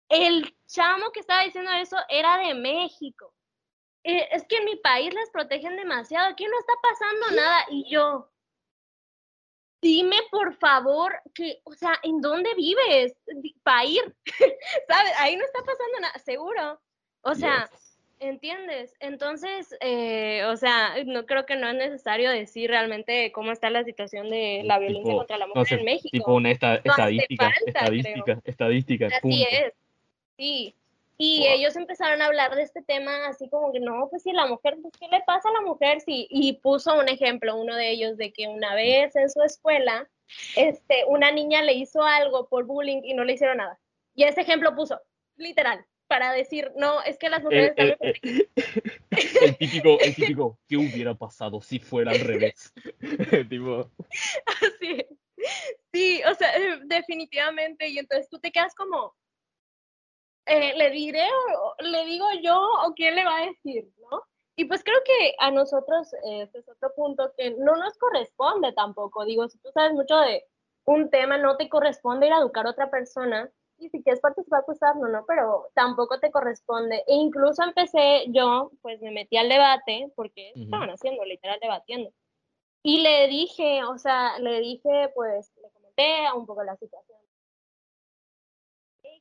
El 0.09 0.53
chamo 0.67 1.12
que 1.12 1.21
estaba 1.21 1.45
diciendo 1.45 1.71
eso 1.71 1.97
era 2.09 2.37
de 2.38 2.55
México. 2.55 3.33
Eh, 4.03 4.29
es 4.33 4.45
que 4.49 4.57
en 4.57 4.65
mi 4.65 4.75
país 4.75 5.15
las 5.15 5.31
protegen 5.31 5.77
demasiado, 5.77 6.31
aquí 6.31 6.45
no 6.47 6.59
está 6.59 6.73
pasando 6.83 7.37
nada. 7.41 7.65
Y 7.71 7.88
yo, 7.88 8.29
dime 9.83 10.16
por 10.31 10.55
favor 10.55 11.21
que, 11.35 11.61
o 11.64 11.75
sea, 11.75 11.99
¿en 12.03 12.21
dónde 12.21 12.55
vives? 12.55 13.14
Para 13.62 13.85
ir, 13.85 14.01
¿sabes? 14.88 15.12
Ahí 15.18 15.37
no 15.37 15.45
está 15.45 15.59
pasando 15.59 16.01
nada, 16.01 16.18
seguro. 16.21 16.81
O 17.23 17.35
sea, 17.35 17.68
¿entiendes? 18.21 18.95
Entonces, 19.01 19.77
eh, 19.81 20.45
o 20.45 20.57
sea, 20.57 20.95
no 21.05 21.27
creo 21.27 21.45
que 21.45 21.57
no 21.57 21.68
es 21.68 21.75
necesario 21.75 22.31
decir 22.31 22.71
realmente 22.71 23.33
cómo 23.33 23.53
está 23.53 23.71
la 23.71 23.85
situación 23.85 24.31
de 24.31 24.62
la 24.64 24.79
violencia 24.79 25.14
contra 25.14 25.37
la 25.37 25.47
mujer 25.49 25.81
en 25.81 25.85
México. 25.85 26.11
Tipo 26.11 26.35
una 26.35 26.51
estadística, 26.51 27.53
estadística, 27.66 28.40
estadística. 28.45 29.07
Así 29.09 29.47
es, 29.51 29.73
sí. 30.37 30.75
Y 31.25 31.47
ellos 31.47 31.77
empezaron 31.77 32.21
a 32.21 32.27
hablar 32.27 32.57
de 32.57 32.63
este 32.63 32.83
tema 32.83 33.29
así 33.29 33.49
como 33.49 33.73
que 33.73 33.79
no, 33.79 34.09
pues 34.11 34.25
si 34.25 34.33
la 34.33 34.49
mujer, 34.49 34.77
pues 34.83 34.93
¿qué 34.99 35.07
le 35.07 35.23
pasa 35.25 35.51
a 35.51 35.53
la 35.53 35.61
mujer? 35.61 36.01
Sí, 36.01 36.27
y 36.29 36.55
puso 36.55 36.99
un 36.99 37.09
ejemplo, 37.09 37.55
uno 37.55 37.77
de 37.77 37.91
ellos, 37.93 38.17
de 38.17 38.33
que 38.33 38.49
una 38.49 38.75
vez 38.75 39.15
en 39.15 39.31
su 39.31 39.41
escuela, 39.43 40.11
este, 40.57 41.05
una 41.07 41.31
niña 41.31 41.63
le 41.63 41.75
hizo 41.75 42.03
algo 42.03 42.49
por 42.49 42.65
bullying 42.65 43.03
y 43.05 43.15
no 43.15 43.23
le 43.23 43.35
hicieron 43.35 43.59
nada. 43.59 43.79
Y 44.17 44.25
ese 44.25 44.41
ejemplo 44.41 44.75
puso, 44.75 45.01
literal, 45.37 45.87
para 46.09 46.33
decir, 46.33 46.73
no, 46.75 47.01
es 47.05 47.17
que 47.19 47.29
las 47.29 47.45
mujeres 47.45 47.73
el, 47.77 47.97
el, 48.01 48.49
el, 49.43 49.57
típico, 49.59 50.01
el 50.01 50.17
típico, 50.17 50.59
¿qué 50.67 50.77
hubiera 50.77 51.15
pasado 51.15 51.61
si 51.61 51.79
fuera 51.79 52.11
al 52.11 52.19
revés? 52.19 52.73
tipo... 53.49 53.93
Así, 54.61 55.07
sí, 55.93 56.21
o 56.29 56.35
sea, 56.35 56.51
definitivamente, 56.87 57.87
y 57.87 57.99
entonces 57.99 58.29
tú 58.29 58.41
te 58.41 58.51
quedas 58.51 58.75
como, 58.75 59.15
eh, 60.47 60.75
le 60.77 60.91
diré 60.91 61.27
o 61.61 61.75
le 61.83 62.05
digo 62.05 62.27
yo 62.43 62.61
o 62.85 62.93
quién 62.95 63.15
le 63.15 63.25
va 63.25 63.39
a 63.39 63.47
decir, 63.47 63.89
¿no? 64.11 64.23
Y 64.57 64.67
pues 64.67 64.85
creo 64.85 64.99
que 65.05 65.35
a 65.39 65.51
nosotros, 65.51 66.13
eh, 66.25 66.43
este 66.43 66.59
es 66.59 66.69
otro 66.69 66.93
punto 66.95 67.33
que 67.37 67.53
no 67.53 67.77
nos 67.77 67.97
corresponde 67.97 68.73
tampoco. 68.73 69.25
Digo, 69.25 69.49
si 69.49 69.59
tú 69.59 69.71
sabes 69.73 69.93
mucho 69.93 70.17
de 70.19 70.45
un 70.85 71.11
tema, 71.11 71.39
no 71.39 71.57
te 71.57 71.69
corresponde 71.69 72.27
ir 72.27 72.33
a 72.33 72.39
educar 72.39 72.67
a 72.67 72.71
otra 72.71 72.91
persona. 72.91 73.51
Y 73.79 73.89
si 73.89 74.03
quieres 74.03 74.21
participar, 74.21 74.65
pues 74.67 74.79
no, 74.83 75.09
¿no? 75.09 75.25
Pero 75.27 75.71
tampoco 75.75 76.21
te 76.21 76.31
corresponde. 76.31 77.03
E 77.07 77.15
incluso 77.15 77.63
empecé 77.63 78.27
yo, 78.29 78.71
pues 78.83 79.01
me 79.01 79.11
metí 79.11 79.37
al 79.37 79.49
debate, 79.49 80.13
porque 80.15 80.53
estaban 80.55 80.91
haciendo, 80.91 81.25
literal, 81.25 81.59
debatiendo. 81.61 82.13
Y 82.85 83.01
le 83.01 83.29
dije, 83.29 83.85
o 83.85 83.99
sea, 83.99 84.39
le 84.39 84.61
dije, 84.61 85.11
pues, 85.15 85.53
le 85.63 85.71
comenté 85.71 86.27
un 86.37 86.47
poco 86.47 86.63
la 86.63 86.77
situación 86.77 87.22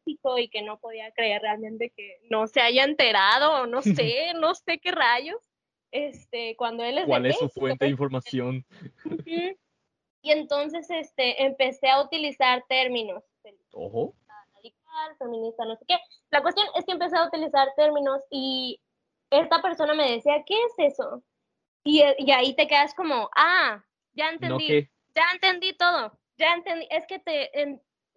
y 0.06 0.50
que 0.50 0.62
no 0.62 0.80
podía 0.80 1.12
creer 1.12 1.42
realmente 1.42 1.92
que 1.96 2.20
no 2.30 2.48
se 2.48 2.62
haya 2.62 2.84
enterado 2.84 3.62
o 3.62 3.66
no 3.68 3.82
sé, 4.06 4.34
no 4.36 4.56
sé 4.56 4.80
qué 4.80 4.92
rayos. 4.92 5.38
Este, 5.92 6.56
cuando 6.56 6.84
él 6.84 7.00
es 7.00 7.06
¿Cuál 7.06 7.26
es 7.26 7.38
su 7.38 7.50
fuente 7.50 7.86
de 7.86 7.92
información? 7.92 8.66
Y 10.24 10.32
entonces 10.32 10.90
este, 10.90 11.44
empecé 11.44 11.90
a 11.90 12.02
utilizar 12.02 12.64
términos. 12.70 13.24
Ojo. 13.72 14.14
Radical, 14.56 15.18
feminista, 15.18 15.66
no 15.66 15.76
sé 15.76 15.86
qué. 15.88 15.98
La 16.30 16.42
cuestión 16.42 16.68
es 16.76 16.86
que 16.86 16.92
empecé 16.92 17.18
a 17.18 17.28
utilizar 17.28 17.68
términos 17.76 18.22
y 18.30 18.80
esta 19.32 19.62
persona 19.62 19.94
me 19.94 20.12
decía, 20.12 20.44
¿qué 20.46 20.56
es 20.56 20.94
eso? 20.94 21.24
Y, 21.84 22.04
y 22.20 22.32
ahí 22.32 22.56
te 22.56 22.68
quedas 22.68 22.94
como, 22.94 23.30
ah, 23.36 23.84
ya 24.14 24.30
entendí, 24.30 24.88
ya 25.16 25.24
entendí 25.34 25.74
todo, 25.74 26.18
ya 26.38 26.54
entendí, 26.54 26.88
es 26.92 27.06
que 27.08 27.20
te, 27.20 27.50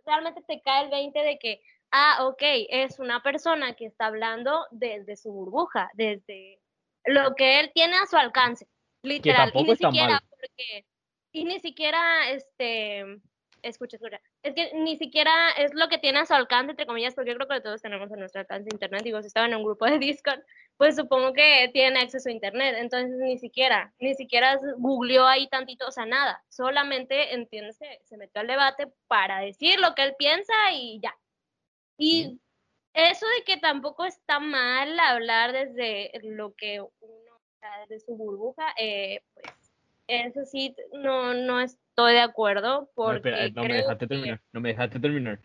realmente 0.05 0.43
te 0.43 0.61
cae 0.61 0.85
el 0.85 0.91
20 0.91 1.19
de 1.19 1.39
que 1.39 1.63
ah, 1.91 2.27
ok, 2.27 2.43
es 2.69 2.99
una 2.99 3.23
persona 3.23 3.75
que 3.75 3.87
está 3.87 4.07
hablando 4.07 4.67
desde 4.71 5.17
su 5.17 5.33
burbuja, 5.33 5.91
desde 5.95 6.61
lo 7.05 7.35
que 7.35 7.61
él 7.61 7.71
tiene 7.75 7.97
a 7.97 8.07
su 8.07 8.17
alcance, 8.17 8.67
literal. 9.03 9.53
y 9.55 9.65
ni 9.65 9.77
siquiera 9.77 10.23
porque, 10.31 10.87
y 11.33 11.45
ni 11.45 11.61
siquiera, 11.61 12.31
este, 12.31 13.05
escucha, 13.63 13.97
escucha, 13.97 14.21
es 14.43 14.55
que 14.55 14.73
ni 14.75 14.97
siquiera 14.97 15.51
es 15.59 15.75
lo 15.75 15.89
que 15.89 15.99
tiene 15.99 16.21
a 16.21 16.27
su 16.27 16.35
alcance, 16.35 16.71
entre 16.71 16.87
comillas, 16.87 17.15
porque 17.15 17.31
yo 17.31 17.37
creo 17.37 17.49
que 17.49 17.61
todos 17.61 17.83
tenemos 17.83 18.11
a 18.13 18.17
nuestro 18.17 18.41
alcance 18.41 18.69
internet, 18.71 19.03
digo, 19.03 19.21
si 19.21 19.29
estaba 19.29 19.47
en 19.47 19.55
un 19.55 19.65
grupo 19.65 19.87
de 19.87 19.99
Discord, 19.99 20.41
pues 20.77 20.97
supongo 20.97 21.33
que 21.33 21.71
tiene 21.73 22.01
acceso 22.01 22.29
a 22.29 22.33
internet, 22.33 22.77
entonces 22.79 23.17
ni 23.19 23.39
siquiera, 23.39 23.93
ni 23.99 24.15
siquiera 24.15 24.59
googleó 24.79 25.27
ahí 25.27 25.49
tantito, 25.49 25.87
o 25.87 25.93
sea, 25.93 26.07
nada, 26.07 26.43
solamente, 26.49 27.35
entiendes, 27.35 27.79
se 28.03 28.17
metió 28.17 28.41
al 28.41 28.47
debate 28.47 28.89
para 29.07 29.41
decir 29.41 29.81
lo 29.81 29.95
que 29.95 30.03
él 30.03 30.15
piensa 30.19 30.53
y 30.73 31.01
ya, 31.01 31.15
y 31.99 32.41
eso 32.95 33.27
de 33.39 33.45
que 33.45 33.61
tampoco 33.61 34.05
está 34.05 34.39
mal 34.39 34.99
hablar 35.01 35.53
desde 35.53 36.13
lo 36.23 36.55
que 36.55 36.81
uno, 36.81 37.41
desde 37.89 38.05
su 38.05 38.17
burbuja, 38.17 38.63
eh, 38.79 39.21
pues 39.35 39.53
eso 40.07 40.45
sí, 40.45 40.75
no, 40.93 41.35
no 41.35 41.61
estoy 41.61 42.13
de 42.13 42.21
acuerdo. 42.21 42.91
Porque 42.95 43.51
no, 43.55 43.63
me 43.63 43.75
dejaste 43.75 44.07
terminar, 44.07 44.41
no 44.53 44.61
me 44.61 44.69
dejaste 44.71 45.01
terminar. 45.01 45.41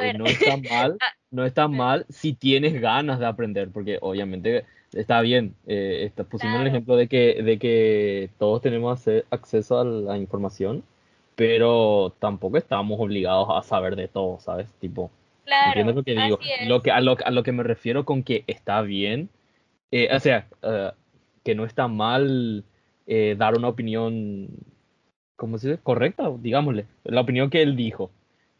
Eh, 0.00 0.14
no 0.14 0.26
está 0.26 0.56
mal, 0.56 0.96
ah, 1.00 1.12
no 1.30 1.44
está 1.44 1.66
mal 1.66 2.06
si 2.08 2.34
tienes 2.34 2.80
ganas 2.80 3.18
de 3.18 3.26
aprender, 3.26 3.70
porque 3.70 3.98
obviamente 4.00 4.64
está 4.92 5.20
bien. 5.22 5.56
Eh, 5.66 6.04
está, 6.04 6.24
pusimos 6.24 6.60
el 6.60 6.68
ejemplo 6.68 6.96
de 6.96 7.08
que, 7.08 7.42
de 7.42 7.58
que 7.58 8.30
todos 8.38 8.62
tenemos 8.62 9.04
acceso 9.30 9.80
a 9.80 9.84
la 9.84 10.18
información, 10.18 10.84
pero 11.34 12.14
tampoco 12.20 12.58
estamos 12.58 13.00
obligados 13.00 13.48
a 13.50 13.62
saber 13.66 13.96
de 13.96 14.06
todo, 14.06 14.38
¿sabes? 14.38 14.70
Tipo, 14.74 15.10
Claro, 15.44 15.92
lo 15.92 16.04
que 16.04 16.14
digo? 16.14 16.38
Lo 16.66 16.82
que, 16.82 16.90
a, 16.90 17.00
lo, 17.00 17.16
a 17.24 17.30
lo 17.30 17.42
que 17.42 17.52
me 17.52 17.62
refiero 17.62 18.04
con 18.04 18.22
que 18.22 18.44
está 18.46 18.80
bien, 18.82 19.28
eh, 19.90 20.08
o 20.14 20.20
sea, 20.20 20.46
eh, 20.62 20.90
que 21.44 21.54
no 21.54 21.64
está 21.64 21.88
mal 21.88 22.64
eh, 23.06 23.34
dar 23.36 23.56
una 23.56 23.68
opinión, 23.68 24.48
¿cómo 25.36 25.58
se 25.58 25.70
dice? 25.70 25.82
Correcta, 25.82 26.30
digámosle, 26.38 26.86
la 27.04 27.20
opinión 27.20 27.50
que 27.50 27.62
él 27.62 27.76
dijo. 27.76 28.10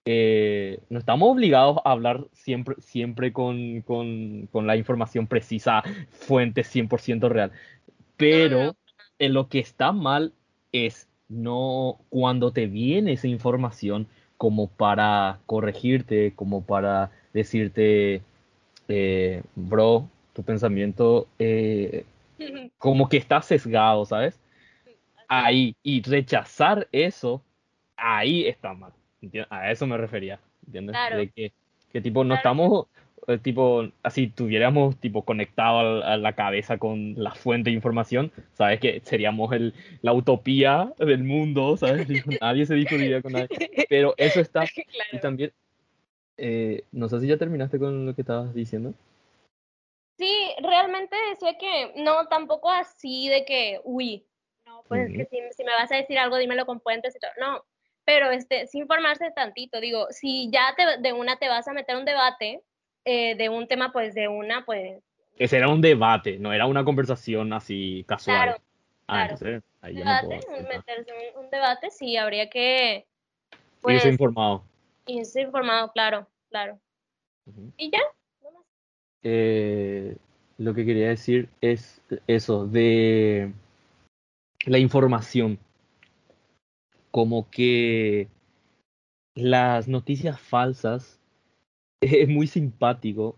no 0.04 0.98
estamos 0.98 1.30
obligados 1.30 1.78
a 1.84 1.92
hablar 1.92 2.26
siempre, 2.32 2.74
siempre 2.80 3.32
con, 3.32 3.82
con, 3.82 4.48
con 4.50 4.66
la 4.66 4.76
información 4.76 5.26
precisa, 5.26 5.82
fuente 6.10 6.62
100% 6.62 7.28
real. 7.28 7.52
Pero 8.16 8.76
en 9.18 9.32
lo 9.32 9.48
que 9.48 9.60
está 9.60 9.92
mal 9.92 10.32
es 10.72 11.08
no 11.28 12.00
cuando 12.10 12.52
te 12.52 12.66
viene 12.66 13.12
esa 13.12 13.28
información 13.28 14.06
como 14.42 14.66
para 14.66 15.38
corregirte, 15.46 16.32
como 16.34 16.64
para 16.64 17.12
decirte, 17.32 18.22
eh, 18.88 19.40
bro, 19.54 20.08
tu 20.32 20.42
pensamiento 20.42 21.28
eh, 21.38 22.04
como 22.76 23.08
que 23.08 23.18
está 23.18 23.40
sesgado, 23.40 24.04
¿sabes? 24.04 24.40
Ahí, 25.28 25.76
y 25.84 26.02
rechazar 26.02 26.88
eso, 26.90 27.40
ahí 27.96 28.48
está 28.48 28.74
mal. 28.74 28.90
A 29.48 29.70
eso 29.70 29.86
me 29.86 29.96
refería, 29.96 30.40
¿entiendes? 30.66 30.96
De 31.16 31.30
que, 31.30 31.52
que 31.92 32.00
tipo, 32.00 32.24
no 32.24 32.34
estamos 32.34 32.88
tipo, 33.42 33.88
así 34.02 34.28
tuviéramos 34.28 34.96
tipo 34.98 35.24
conectado 35.24 36.02
a, 36.02 36.16
la 36.16 36.32
cabeza 36.34 36.78
con 36.78 37.14
la 37.16 37.34
fuente 37.34 37.70
de 37.70 37.76
información, 37.76 38.32
sabes 38.54 38.80
que 38.80 39.00
seríamos 39.04 39.52
el, 39.52 39.74
la 40.02 40.12
utopía 40.12 40.92
del 40.98 41.22
mundo, 41.24 41.76
sabes, 41.76 42.06
nadie 42.40 42.66
se 42.66 42.74
discutiría 42.74 43.22
con 43.22 43.32
nadie, 43.32 43.48
pero 43.88 44.14
eso 44.16 44.40
está, 44.40 44.64
y 45.12 45.18
también, 45.18 45.52
eh, 46.36 46.84
no 46.90 47.08
sé 47.08 47.20
si 47.20 47.28
ya 47.28 47.36
terminaste 47.36 47.78
con 47.78 48.06
lo 48.06 48.14
que 48.14 48.22
estabas 48.22 48.54
diciendo. 48.54 48.92
Sí, 50.18 50.50
realmente 50.62 51.16
decía 51.30 51.56
que 51.58 52.02
no, 52.02 52.26
tampoco 52.28 52.70
así 52.70 53.28
de 53.28 53.44
que, 53.44 53.80
uy, 53.84 54.26
no, 54.66 54.82
pues 54.88 55.08
es 55.08 55.16
que 55.16 55.24
si, 55.26 55.38
si, 55.56 55.64
me 55.64 55.72
vas 55.72 55.90
a 55.90 55.96
decir 55.96 56.18
algo, 56.18 56.36
dímelo 56.36 56.66
con 56.66 56.80
puentes 56.80 57.14
y 57.16 57.18
todo, 57.18 57.30
no, 57.40 57.64
pero 58.04 58.30
este, 58.30 58.66
sin 58.66 58.82
informarse 58.82 59.30
tantito, 59.30 59.80
digo, 59.80 60.08
si 60.10 60.50
ya 60.50 60.74
te, 60.76 61.00
de 61.00 61.12
una 61.12 61.38
te 61.38 61.48
vas 61.48 61.68
a 61.68 61.72
meter 61.72 61.96
un 61.96 62.04
debate, 62.04 62.62
eh, 63.04 63.34
de 63.36 63.48
un 63.48 63.66
tema, 63.66 63.92
pues 63.92 64.14
de 64.14 64.28
una, 64.28 64.64
pues... 64.64 65.02
Ese 65.38 65.56
era 65.56 65.68
un 65.68 65.80
debate, 65.80 66.38
no 66.38 66.52
era 66.52 66.66
una 66.66 66.84
conversación 66.84 67.52
así 67.52 68.04
casual. 68.06 68.36
Claro, 68.36 68.62
ah, 69.08 69.22
Entonces, 69.22 69.62
ahí 69.80 69.94
debate, 69.94 70.40
un, 70.48 70.68
meterse 70.68 71.12
un, 71.36 71.50
debate, 71.50 71.90
sí, 71.90 72.16
habría 72.16 72.48
que... 72.50 73.06
Pues, 73.80 73.96
irse 73.96 74.08
informado. 74.08 74.64
Irse 75.06 75.40
informado, 75.40 75.90
claro, 75.92 76.28
claro. 76.50 76.78
Y 77.76 77.90
ya, 77.90 78.00
eh, 79.22 80.16
lo 80.58 80.74
que 80.74 80.84
quería 80.84 81.08
decir 81.08 81.48
es 81.60 82.02
eso, 82.26 82.66
de 82.66 83.52
la 84.66 84.78
información. 84.78 85.58
Como 87.10 87.48
que 87.50 88.28
las 89.34 89.88
noticias 89.88 90.40
falsas 90.40 91.20
es 92.02 92.28
muy 92.28 92.46
simpático 92.46 93.36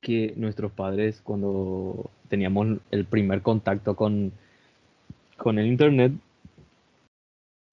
que 0.00 0.34
nuestros 0.36 0.72
padres, 0.72 1.20
cuando 1.22 2.10
teníamos 2.28 2.78
el 2.90 3.04
primer 3.06 3.42
contacto 3.42 3.96
con, 3.96 4.32
con 5.36 5.58
el 5.58 5.66
Internet, 5.66 6.12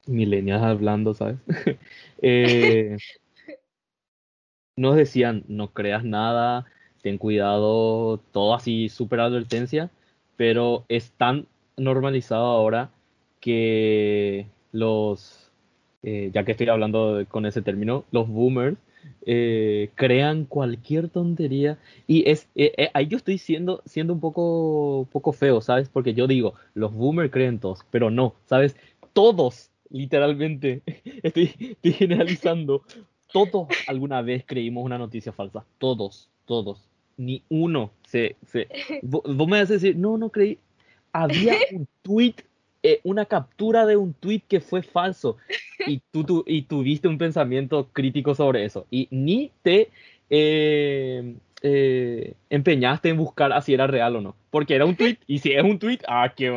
milenias 0.07 0.63
hablando, 0.63 1.13
¿sabes? 1.13 1.37
Eh, 2.19 2.97
nos 4.75 4.95
decían, 4.95 5.43
no 5.47 5.71
creas 5.71 6.03
nada, 6.03 6.65
ten 7.03 7.19
cuidado, 7.19 8.17
todo 8.31 8.55
así, 8.55 8.89
súper 8.89 9.19
advertencia, 9.19 9.91
pero 10.35 10.85
es 10.89 11.11
tan 11.11 11.45
normalizado 11.77 12.45
ahora 12.45 12.89
que 13.39 14.47
los 14.71 15.51
eh, 16.03 16.31
ya 16.33 16.43
que 16.43 16.51
estoy 16.53 16.69
hablando 16.69 17.23
con 17.27 17.45
ese 17.45 17.61
término, 17.61 18.05
los 18.11 18.27
boomers 18.27 18.77
eh, 19.25 19.89
crean 19.95 20.45
cualquier 20.45 21.09
tontería 21.09 21.77
y 22.07 22.29
es 22.29 22.47
ahí 22.93 23.07
yo 23.07 23.17
estoy 23.17 23.37
siendo, 23.37 23.81
siendo 23.85 24.13
un 24.13 24.19
poco, 24.19 25.07
poco 25.11 25.33
feo, 25.33 25.61
¿sabes? 25.61 25.89
Porque 25.89 26.13
yo 26.13 26.27
digo, 26.27 26.53
los 26.73 26.93
boomers 26.93 27.31
creen 27.31 27.59
todos, 27.59 27.85
pero 27.91 28.09
no, 28.09 28.35
¿sabes? 28.45 28.75
Todos, 29.13 29.71
literalmente, 29.89 30.81
estoy, 31.23 31.53
estoy 31.59 31.93
generalizando, 31.93 32.83
todos 33.31 33.67
alguna 33.87 34.21
vez 34.21 34.43
creímos 34.45 34.85
una 34.85 34.97
noticia 34.97 35.31
falsa, 35.31 35.65
todos, 35.77 36.29
todos, 36.45 36.89
ni 37.17 37.43
uno 37.49 37.91
se... 38.07 38.35
se 38.45 38.67
vos, 39.01 39.23
me 39.25 39.59
vas 39.59 39.69
a 39.69 39.73
decir, 39.73 39.97
no, 39.97 40.17
no 40.17 40.29
creí, 40.29 40.59
había 41.11 41.55
un 41.73 41.87
tweet 42.01 42.35
eh, 42.83 42.99
una 43.03 43.25
captura 43.25 43.85
de 43.85 43.97
un 43.97 44.13
tweet 44.13 44.43
que 44.47 44.61
fue 44.61 44.81
falso. 44.81 45.37
Y 45.85 46.01
tú, 46.11 46.43
y 46.45 46.63
tuviste 46.63 47.07
un 47.07 47.17
pensamiento 47.17 47.89
crítico 47.91 48.35
sobre 48.35 48.65
eso. 48.65 48.85
Y 48.91 49.07
ni 49.11 49.51
te 49.63 49.89
eh, 50.29 51.35
eh, 51.63 52.33
empeñaste 52.49 53.09
en 53.09 53.17
buscar 53.17 53.61
si 53.63 53.73
era 53.73 53.87
real 53.87 54.15
o 54.15 54.21
no, 54.21 54.35
porque 54.51 54.75
era 54.75 54.85
un 54.85 54.95
tweet 54.97 55.17
y 55.25 55.39
si 55.39 55.53
es 55.53 55.63
un 55.63 55.79
tweet, 55.79 55.99
ah, 56.07 56.31
qué 56.35 56.51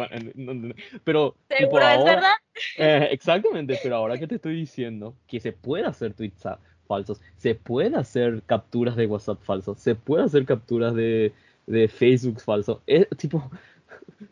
pero 1.05 1.37
¿Seguro 1.49 1.89
es 1.89 2.05
verdad? 2.05 2.33
exactamente, 3.11 3.79
pero 3.83 3.97
ahora 3.97 4.19
que 4.19 4.27
te 4.27 4.35
estoy 4.35 4.57
diciendo 4.57 5.15
que 5.27 5.41
se 5.41 5.53
puede 5.53 5.87
hacer 5.87 6.13
tweets 6.13 6.47
falsos, 6.87 7.21
se 7.39 7.55
puede 7.55 7.97
hacer 7.97 8.43
capturas 8.45 8.97
de 8.97 9.07
WhatsApp 9.07 9.41
falsos, 9.43 9.79
se 9.79 9.95
puede 9.95 10.25
hacer 10.25 10.45
capturas 10.45 10.95
de, 10.95 11.33
de 11.67 11.89
Facebook 11.89 12.41
falso, 12.41 12.83
es 12.87 13.09
tipo 13.17 13.51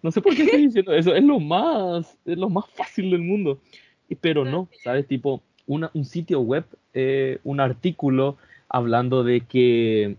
no 0.03 0.11
sé 0.11 0.20
por 0.20 0.35
qué 0.35 0.42
estoy 0.44 0.62
diciendo 0.66 0.92
eso, 0.92 1.14
es 1.14 1.24
lo 1.24 1.40
más, 1.40 2.18
es 2.24 2.38
lo 2.38 2.48
más 2.48 2.66
fácil 2.70 3.11
del 3.11 3.20
mundo. 3.20 3.61
Pero 4.20 4.44
no, 4.44 4.68
¿sabes? 4.83 5.07
Tipo, 5.07 5.42
una, 5.66 5.90
un 5.94 6.05
sitio 6.05 6.40
web, 6.40 6.64
eh, 6.94 7.38
un 7.44 7.61
artículo 7.61 8.38
hablando 8.68 9.22
de 9.22 9.42
que 9.42 10.16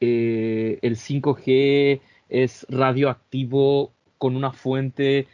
eh, 0.00 0.78
el 0.82 0.96
5G 0.96 2.00
es 2.28 2.66
radioactivo 2.68 3.92
con 4.18 4.36
una 4.36 4.52
fuente 4.52 5.26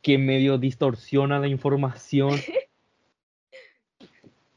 que 0.00 0.18
medio 0.18 0.58
distorsiona 0.58 1.38
la 1.38 1.48
información. 1.48 2.38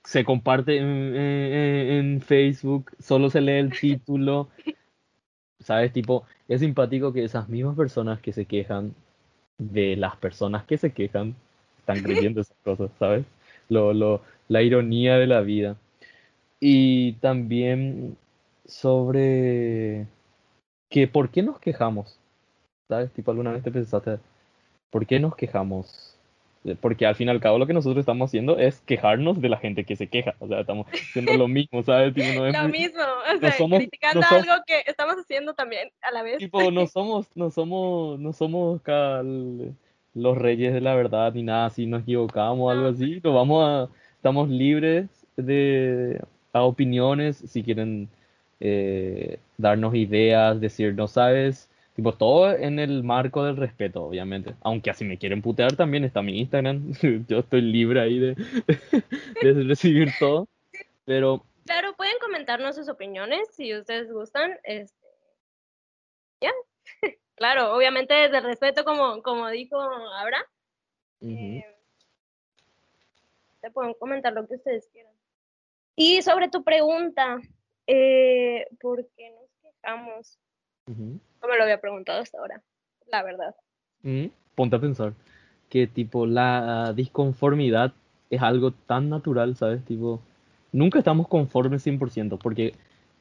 se 0.06 0.24
comparte 0.24 0.78
en, 0.78 2.22
Facebook, 2.22 2.92
solo 3.00 3.30
se 3.30 3.42
lee 3.42 3.54
el 3.54 3.72
título 3.80 4.50
¿Sabes? 5.66 5.92
Tipo, 5.92 6.26
es 6.48 6.62
simpático 6.62 7.12
que 7.12 7.24
esas 7.24 7.50
mismas 7.50 7.76
personas 7.76 8.22
que 8.22 8.34
se 8.34 8.46
quejan 8.46 8.94
de 9.58 9.96
las 9.96 10.16
personas 10.18 10.64
que 10.66 10.78
se 10.78 10.94
quejan 10.94 11.36
están 11.80 12.04
creyendo 12.04 12.42
esas 12.42 12.58
cosas, 12.64 12.92
¿sabes? 13.00 13.26
Lo, 13.70 13.94
lo, 13.94 14.22
la 14.48 14.62
ironía 14.62 15.18
de 15.18 15.28
la 15.28 15.42
vida. 15.42 15.76
Y 16.60 17.14
también 17.14 18.16
sobre 18.66 20.08
que 20.90 21.08
por 21.08 21.30
qué 21.32 21.42
nos 21.44 21.60
quejamos, 21.60 22.20
¿sabes? 22.88 23.12
Tipo, 23.14 23.32
alguna 23.32 23.52
vez 23.54 23.64
te 23.64 23.72
pensaste, 23.72 24.20
¿por 24.92 25.08
qué 25.08 25.20
nos 25.20 25.36
quejamos? 25.36 26.15
Porque 26.82 27.06
al 27.06 27.16
fin 27.16 27.28
y 27.28 27.32
al 27.32 27.40
cabo 27.40 27.60
lo 27.60 27.68
que 27.68 27.74
nosotros 27.74 28.00
estamos 28.00 28.30
haciendo 28.30 28.58
es 28.58 28.82
quejarnos 28.82 29.40
de 29.40 29.50
la 29.50 29.58
gente 29.58 29.84
que 29.84 29.96
se 29.96 30.08
queja, 30.08 30.34
o 30.40 30.48
sea, 30.48 30.62
estamos 30.62 30.88
haciendo 30.88 31.34
lo 31.36 31.48
mismo, 31.48 31.84
¿sabes? 31.84 32.14
lo 32.16 32.70
mismo, 32.70 33.02
o 33.02 33.40
sea, 33.40 33.78
criticando 33.78 34.26
algo 34.30 34.54
que 34.66 34.84
estamos 34.88 35.16
haciendo 35.16 35.54
también 35.54 35.90
a 36.02 36.12
la 36.12 36.24
vez. 36.24 36.38
Tipo, 36.38 36.72
no 36.72 36.88
somos, 36.88 37.28
no 37.36 37.52
somos, 37.52 38.20
no 38.20 38.34
somos 38.34 38.82
los 40.16 40.38
reyes 40.38 40.74
de 40.74 40.82
la 40.82 40.96
verdad 40.96 41.34
ni 41.34 41.44
nada, 41.44 41.70
si 41.70 41.86
nos 41.86 42.02
equivocamos 42.02 42.60
o 42.60 42.70
algo 42.70 42.88
así, 42.88 43.20
lo 43.22 43.34
vamos 43.34 43.64
a, 43.64 43.90
estamos 44.18 44.50
libres 44.50 45.08
de 45.38 46.20
a 46.54 46.64
opiniones, 46.64 47.38
si 47.38 47.64
quieren 47.64 48.08
eh, 48.60 49.40
darnos 49.58 49.94
ideas, 49.94 50.60
decir, 50.60 50.96
no 50.96 51.08
sabes, 51.08 51.70
Tipo, 51.96 52.12
todo 52.14 52.52
en 52.52 52.78
el 52.78 53.04
marco 53.04 53.46
del 53.46 53.56
respeto, 53.56 54.04
obviamente. 54.04 54.54
Aunque 54.62 54.90
así 54.90 55.06
me 55.06 55.18
quieren 55.18 55.42
putear 55.42 55.78
también 55.78 56.04
está 56.04 56.22
mi 56.22 56.40
Instagram. 56.42 56.92
Yo 57.30 57.40
estoy 57.40 57.62
libre 57.62 58.02
ahí 58.02 58.20
de, 58.20 58.36
de 59.42 59.64
recibir 59.64 60.10
todo. 60.20 60.48
Pero. 61.06 61.46
Claro, 61.66 61.96
pueden 61.96 62.20
comentarnos 62.20 62.76
sus 62.76 62.90
opiniones 62.90 63.48
si 63.56 63.74
ustedes 63.74 64.12
gustan. 64.12 64.60
Este, 64.64 65.08
ya. 66.42 66.52
claro, 67.36 67.74
obviamente 67.74 68.14
desde 68.14 68.40
el 68.40 68.44
respeto, 68.44 68.84
como, 68.84 69.24
como 69.24 69.48
dijo 69.50 69.80
Abra. 69.80 70.46
Eh, 71.22 71.64
te 73.62 73.72
pueden 73.72 73.94
comentar 73.94 74.34
lo 74.34 74.46
que 74.46 74.56
ustedes 74.56 74.90
quieran. 74.92 75.14
Y 75.96 76.22
sobre 76.24 76.50
tu 76.50 76.62
pregunta, 76.62 77.38
eh, 77.88 78.68
¿por 78.82 79.08
qué 79.16 79.32
nos 79.32 79.50
quejamos? 79.62 80.38
No 80.88 81.48
me 81.48 81.58
lo 81.58 81.64
había 81.64 81.82
preguntado 81.82 82.22
hasta 82.22 82.38
ahora, 82.38 82.62
la 83.08 83.24
verdad. 83.24 83.56
Mm, 84.04 84.28
ponte 84.56 84.76
a 84.76 84.80
pensar 84.80 85.14
que 85.70 85.88
tipo 85.88 86.26
la 86.26 86.94
disconformidad 86.96 87.94
es 88.30 88.42
algo 88.42 88.72
tan 88.72 89.10
natural, 89.10 89.56
¿sabes? 89.56 89.84
Tipo, 89.86 90.22
nunca 90.72 91.00
estamos 91.00 91.28
conformes 91.28 91.86
100%, 91.86 92.38
porque 92.38 92.74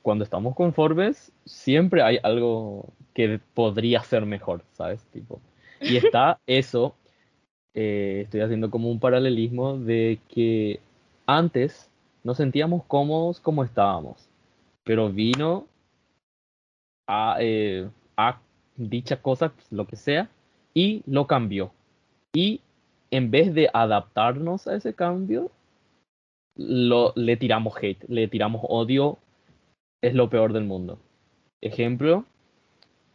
cuando 0.03 0.25
estamos 0.25 0.55
conformes 0.55 1.33
siempre 1.47 2.03
hay 2.03 2.19
algo 2.23 2.87
que 3.15 3.41
podría 3.55 4.03
ser 4.03 4.27
mejor, 4.27 4.63
¿sabes? 4.73 5.03
Tipo, 5.13 5.41
y 5.81 5.97
está 5.97 6.39
eso, 6.47 6.95
eh, 7.75 8.23
estoy 8.25 8.43
haciendo 8.43 8.71
como 8.71 8.91
un 8.91 9.01
paralelismo 9.01 9.79
de 9.79 10.21
que 10.29 10.81
antes 11.27 11.91
nos 12.23 12.37
sentíamos 12.37 12.85
cómodos 12.85 13.41
como 13.41 13.65
estábamos, 13.65 14.29
pero 14.85 15.11
vino 15.11 15.67
a, 17.07 17.37
eh, 17.41 17.89
a 18.17 18.41
dicha 18.77 19.21
cosa, 19.21 19.53
lo 19.71 19.87
que 19.87 19.97
sea, 19.97 20.29
y 20.73 21.03
lo 21.07 21.27
cambió. 21.27 21.73
Y 22.33 22.61
en 23.11 23.31
vez 23.31 23.55
de 23.55 23.71
adaptarnos 23.73 24.67
a 24.67 24.75
ese 24.75 24.95
cambio, 24.95 25.51
lo, 26.57 27.13
le 27.17 27.37
tiramos 27.37 27.75
hate, 27.81 28.05
le 28.09 28.29
tiramos 28.29 28.63
odio, 28.69 29.19
es 30.03 30.15
lo 30.15 30.29
peor 30.29 30.53
del 30.53 30.65
mundo. 30.65 30.99
Ejemplo, 31.61 32.25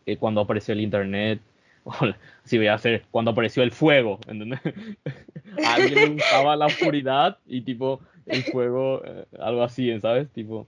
eh, 0.05 0.17
cuando 0.17 0.41
apareció 0.41 0.73
el 0.73 0.81
internet, 0.81 1.41
si 2.43 2.57
voy 2.57 2.67
a 2.67 2.75
hacer, 2.75 3.03
cuando 3.11 3.31
apareció 3.31 3.63
el 3.63 3.71
fuego, 3.71 4.19
¿entendés? 4.27 4.59
Alguien 5.65 6.15
usaba 6.15 6.55
la 6.55 6.67
oscuridad 6.67 7.37
y 7.45 7.61
tipo, 7.61 7.99
el 8.25 8.43
fuego, 8.43 9.01
eh, 9.03 9.25
algo 9.39 9.63
así, 9.63 9.99
¿sabes? 9.99 10.29
Tipo, 10.31 10.67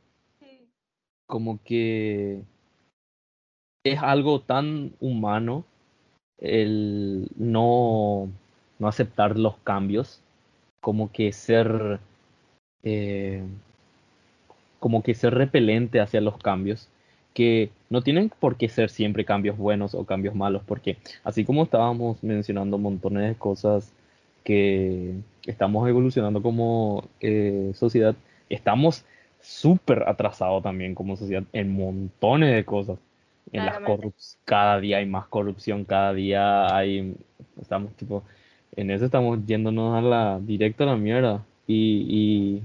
como 1.26 1.64
que 1.64 2.44
es 3.84 4.00
algo 4.02 4.42
tan 4.42 4.94
humano 5.00 5.66
el 6.38 7.28
no, 7.36 8.30
no 8.80 8.88
aceptar 8.88 9.38
los 9.38 9.58
cambios, 9.60 10.22
como 10.82 11.12
que 11.12 11.32
ser 11.34 12.00
eh, 12.84 13.44
como 14.80 15.04
que 15.04 15.14
ser 15.14 15.36
repelente 15.36 16.00
hacia 16.02 16.22
los 16.22 16.38
cambios, 16.38 16.90
que 17.34 17.70
no 17.90 18.02
tienen 18.02 18.32
por 18.40 18.58
qué 18.58 18.68
ser 18.70 18.90
siempre 18.90 19.26
cambios 19.26 19.58
buenos 19.58 19.94
o 19.96 20.06
cambios 20.06 20.36
malos, 20.36 20.64
porque 20.66 20.98
así 21.24 21.46
como 21.46 21.64
estábamos 21.64 22.24
mencionando 22.24 22.78
montones 22.78 23.30
de 23.30 23.36
cosas 23.36 23.94
que 24.44 25.14
estamos 25.46 25.88
evolucionando 25.88 26.42
como 26.42 27.08
eh, 27.22 27.72
sociedad, 27.76 28.16
estamos 28.50 29.06
súper 29.40 30.04
atrasados 30.08 30.64
también 30.64 30.96
como 30.96 31.16
sociedad 31.16 31.44
en 31.54 31.74
montones 31.74 32.54
de 32.56 32.66
cosas 32.66 32.98
en 33.52 33.66
las 33.66 33.80
cada 34.46 34.80
día 34.80 34.98
hay 34.98 35.06
más 35.06 35.28
corrupción, 35.28 35.84
cada 35.86 36.14
día 36.14 36.74
hay, 36.74 37.16
estamos 37.60 37.94
tipo, 37.94 38.24
en 38.76 38.92
eso 38.92 39.06
estamos 39.06 39.46
yéndonos 39.46 39.98
a 39.98 40.02
la, 40.02 40.40
directa 40.40 40.84
a 40.84 40.88
la 40.88 40.96
mierda. 40.96 41.44
Y, 41.68 42.62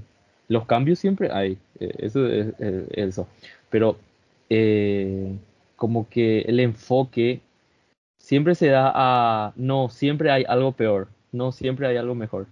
los 0.49 0.65
cambios 0.65 0.99
siempre 0.99 1.29
hay, 1.31 1.57
e, 1.79 1.93
eso 1.99 2.25
es, 2.27 2.53
eso. 2.91 3.27
Pero 3.69 3.97
eh, 4.49 5.35
como 5.75 6.07
que 6.09 6.41
el 6.41 6.59
enfoque 6.61 7.41
siempre 8.17 8.55
se 8.55 8.67
da 8.67 8.91
a, 8.95 9.53
no, 9.57 9.89
siempre 9.89 10.31
hay 10.31 10.45
algo 10.47 10.71
peor, 10.71 11.09
no, 11.31 11.51
siempre 11.51 11.87
hay 11.87 11.97
algo 11.97 12.15
mejor. 12.15 12.47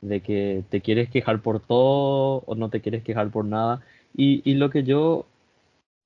De 0.00 0.20
que 0.20 0.62
te 0.70 0.80
quieres 0.80 1.10
quejar 1.10 1.40
por 1.40 1.60
todo 1.60 2.44
o 2.46 2.54
no 2.54 2.68
te 2.70 2.80
quieres 2.80 3.02
quejar 3.02 3.30
por 3.30 3.44
nada. 3.44 3.82
Y, 4.16 4.42
y 4.48 4.54
lo 4.54 4.70
que 4.70 4.84
yo 4.84 5.26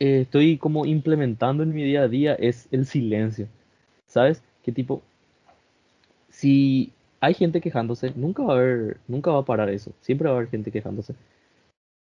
eh, 0.03 0.23
estoy 0.23 0.59
como 0.59 0.87
implementando 0.87 1.62
en 1.62 1.75
mi 1.75 1.85
día 1.85 2.03
a 2.03 2.09
día 2.09 2.35
es 2.35 2.69
el 2.73 2.87
silencio. 2.87 3.49
¿Sabes? 4.07 4.43
Que 4.62 4.73
tipo, 4.73 5.03
si 6.31 6.93
hay 7.21 7.35
gente 7.35 7.61
quejándose, 7.61 8.12
nunca 8.17 8.43
va 8.43 8.55
a 8.55 8.57
haber, 8.57 8.99
nunca 9.09 9.31
va 9.31 9.41
a 9.41 9.45
parar 9.45 9.71
eso. 9.71 9.93
Siempre 10.01 10.29
va 10.29 10.35
a 10.35 10.38
haber 10.38 10.51
gente 10.51 10.71
quejándose. 10.73 11.15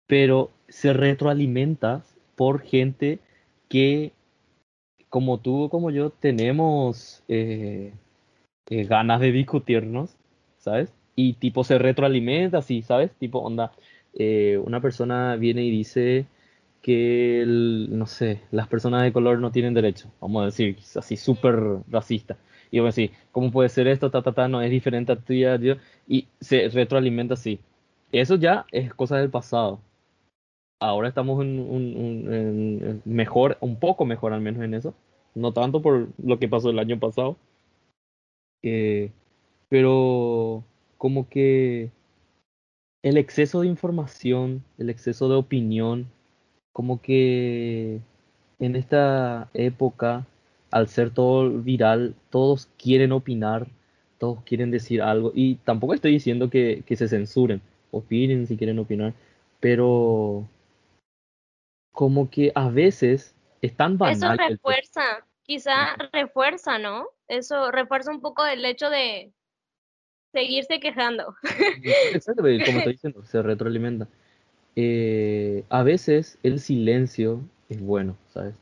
Pero 0.08 0.52
se 0.68 0.94
retroalimenta 0.94 2.04
por 2.36 2.62
gente 2.62 3.20
que, 3.70 4.12
como 5.10 5.40
tú 5.40 5.64
o 5.64 5.70
como 5.70 5.92
yo, 5.92 6.10
tenemos 6.12 7.24
eh, 7.28 7.94
eh, 8.70 8.84
ganas 8.86 9.22
de 9.22 9.32
discutirnos, 9.32 10.16
¿sabes? 10.58 10.92
y 11.16 11.34
tipo 11.34 11.64
se 11.64 11.78
retroalimenta, 11.78 12.60
así, 12.60 12.82
¿sabes? 12.82 13.12
Tipo, 13.16 13.40
onda, 13.40 13.72
eh, 14.14 14.60
una 14.64 14.82
persona 14.82 15.36
viene 15.38 15.64
y 15.64 15.72
dice 15.72 16.26
que, 16.86 17.44
no 17.48 18.06
sé, 18.06 18.42
las 18.52 18.68
personas 18.68 19.02
de 19.02 19.12
color 19.12 19.40
no 19.40 19.52
tienen 19.52 19.74
derecho, 19.74 20.12
vamos 20.22 20.44
a 20.44 20.46
decir, 20.46 20.78
así 20.96 21.18
súper 21.18 21.80
racista. 21.90 22.38
Y 22.70 22.80
vos 22.80 22.96
decís, 22.96 23.18
¿cómo 23.32 23.50
puede 23.52 23.70
ser 23.70 23.88
esto? 23.88 24.12
Ta, 24.12 24.22
ta, 24.22 24.48
no 24.48 24.62
es 24.62 24.70
diferente 24.70 25.12
a 25.12 25.16
tuya, 25.16 25.60
y 26.08 26.28
se 26.40 26.70
retroalimenta 26.70 27.34
así. 27.34 27.60
Eso 28.12 28.36
ya 28.36 28.68
es 28.72 28.94
cosa 28.94 29.18
del 29.18 29.32
pasado. 29.32 29.80
Ahora 30.80 31.08
estamos 31.08 31.44
en 31.44 31.60
un, 31.60 33.02
mejor, 33.04 33.58
un 33.62 33.80
poco 33.80 34.06
mejor 34.06 34.34
al 34.34 34.42
menos 34.42 34.62
en 34.62 34.76
eso. 34.76 34.94
No 35.34 35.54
tanto 35.54 35.82
por 35.82 36.10
lo 36.24 36.38
que 36.38 36.48
pasó 36.48 36.70
el 36.70 36.78
año 36.78 37.00
pasado. 37.00 37.36
Eh, 38.62 39.12
pero 39.70 40.64
como 41.00 41.28
que 41.30 41.90
el 43.02 43.18
exceso 43.18 43.62
de 43.62 43.70
información, 43.70 44.64
el 44.78 44.92
exceso 44.92 45.28
de 45.30 45.36
opinión, 45.36 46.12
como 46.76 47.02
que 47.02 48.02
en 48.60 48.76
esta 48.76 49.50
época, 49.54 50.26
al 50.72 50.90
ser 50.90 51.10
todo 51.10 51.50
viral, 51.50 52.16
todos 52.30 52.68
quieren 52.78 53.14
opinar, 53.14 53.68
todos 54.18 54.44
quieren 54.44 54.72
decir 54.72 55.02
algo. 55.02 55.32
Y 55.34 55.56
tampoco 55.56 55.94
estoy 55.94 56.12
diciendo 56.12 56.50
que, 56.50 56.84
que 56.86 56.98
se 56.98 57.08
censuren, 57.08 57.62
opinen 57.92 58.46
si 58.46 58.58
quieren 58.58 58.78
opinar, 58.80 59.14
pero 59.62 60.50
como 61.94 62.30
que 62.30 62.52
a 62.56 62.68
veces 62.68 63.34
es 63.62 63.74
tan 63.74 63.98
banal. 63.98 64.36
Eso 64.38 64.50
refuerza, 64.50 65.26
quizá 65.44 65.96
refuerza, 66.12 66.78
¿no? 66.78 67.08
Eso 67.30 67.72
refuerza 67.72 68.12
un 68.12 68.20
poco 68.20 68.46
el 68.46 68.66
hecho 68.66 68.90
de 68.90 69.32
seguirse 70.34 70.82
quejando. 70.82 71.38
Exacto, 72.12 72.42
como 72.42 72.50
estoy 72.50 72.92
diciendo, 72.92 73.24
se 73.24 73.42
retroalimenta. 73.42 74.10
Eh, 74.76 75.64
a 75.70 75.84
veces 75.84 76.38
el 76.44 76.60
silencio 76.60 77.42
es 77.70 77.82
bueno, 77.82 78.16
¿sabes? 78.34 78.56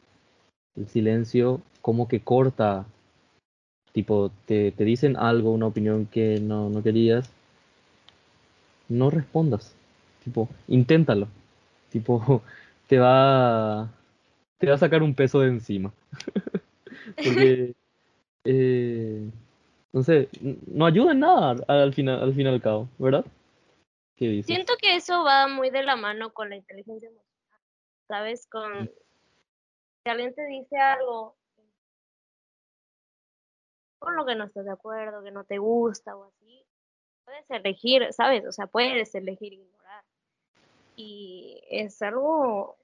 El 0.75 0.87
silencio 0.87 1.61
como 1.81 2.07
que 2.07 2.21
corta, 2.21 2.85
tipo, 3.91 4.31
te, 4.45 4.71
te 4.71 4.85
dicen 4.85 5.17
algo, 5.17 5.51
una 5.51 5.67
opinión 5.67 6.05
que 6.05 6.39
no, 6.39 6.69
no 6.69 6.83
querías, 6.83 7.31
no 8.89 9.09
respondas, 9.09 9.75
tipo, 10.23 10.49
inténtalo, 10.67 11.27
tipo, 11.89 12.41
te 12.87 12.99
va, 12.99 13.89
te 14.59 14.67
va 14.67 14.75
a 14.75 14.79
sacar 14.79 15.03
un 15.03 15.15
peso 15.15 15.39
de 15.39 15.49
encima. 15.49 15.91
Porque 17.23 17.73
eh, 18.45 19.29
no 20.67 20.85
ayuda 20.85 21.11
en 21.11 21.19
nada 21.19 21.55
al 21.67 21.93
final, 21.93 22.21
al 22.21 22.33
fin 22.33 22.45
y 22.45 22.49
al 22.49 22.61
cabo, 22.61 22.89
¿verdad? 22.97 23.25
Siento 24.15 24.73
que 24.79 24.95
eso 24.95 25.23
va 25.23 25.47
muy 25.47 25.69
de 25.69 25.83
la 25.83 25.95
mano 25.95 26.33
con 26.33 26.49
la 26.49 26.55
inteligencia 26.55 27.09
emocional, 27.09 27.61
¿sabes? 28.07 28.47
Con 28.47 28.87
si 30.03 30.09
alguien 30.09 30.33
te 30.35 30.45
dice 30.45 30.77
algo 30.77 31.35
con 33.99 34.15
lo 34.17 34.25
que 34.25 34.35
no 34.35 34.43
estás 34.43 34.65
de 34.65 34.71
acuerdo, 34.71 35.23
que 35.23 35.31
no 35.31 35.45
te 35.45 35.57
gusta 35.57 36.15
o 36.15 36.25
así, 36.25 36.65
puedes 37.23 37.49
elegir, 37.49 38.11
¿sabes? 38.11 38.45
O 38.45 38.51
sea, 38.51 38.67
puedes 38.67 39.15
elegir 39.15 39.53
ignorar. 39.53 40.03
Y 40.97 41.61
es 41.69 42.01
algo 42.01 42.77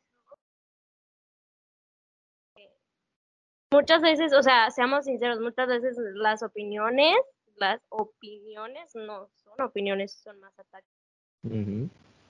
muchas 3.71 4.01
veces, 4.01 4.33
o 4.33 4.41
sea, 4.41 4.71
seamos 4.71 5.05
sinceros, 5.05 5.39
muchas 5.39 5.67
veces 5.67 5.97
las 6.15 6.41
opiniones, 6.41 7.17
las 7.55 7.81
opiniones 7.89 8.95
no 8.95 9.29
son 9.43 9.61
opiniones, 9.61 10.13
son 10.13 10.39
más 10.39 10.57
ataques. 10.57 10.98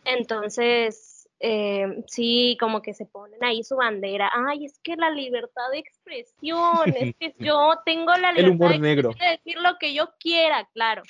Entonces, 0.05 1.29
eh, 1.39 2.03
sí, 2.07 2.57
como 2.59 2.81
que 2.81 2.93
se 2.93 3.05
ponen 3.05 3.43
ahí 3.43 3.63
su 3.63 3.75
bandera. 3.75 4.31
Ay, 4.33 4.65
es 4.65 4.79
que 4.79 4.95
la 4.95 5.09
libertad 5.09 5.69
de 5.71 5.79
expresión, 5.79 6.93
es 6.95 7.15
que 7.15 7.33
yo 7.39 7.73
tengo 7.85 8.15
la 8.15 8.31
libertad 8.31 8.69
de, 8.69 9.37
decir 9.37 9.57
lo 9.59 9.77
que 9.79 9.93
yo 9.93 10.11
quiera, 10.19 10.67
claro. 10.73 11.03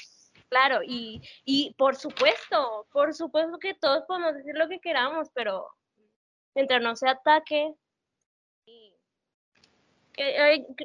Claro, 0.49 0.81
y, 0.83 1.21
y 1.45 1.75
por 1.77 1.95
supuesto, 1.95 2.88
por 2.91 3.13
supuesto 3.13 3.59
que 3.59 3.75
todos 3.75 4.03
podemos 4.07 4.33
decir 4.33 4.55
lo 4.55 4.67
que 4.67 4.79
queramos, 4.79 5.29
pero 5.35 5.67
mientras 6.55 6.81
no 6.81 6.95
se 6.95 7.07
ataque, 7.07 7.75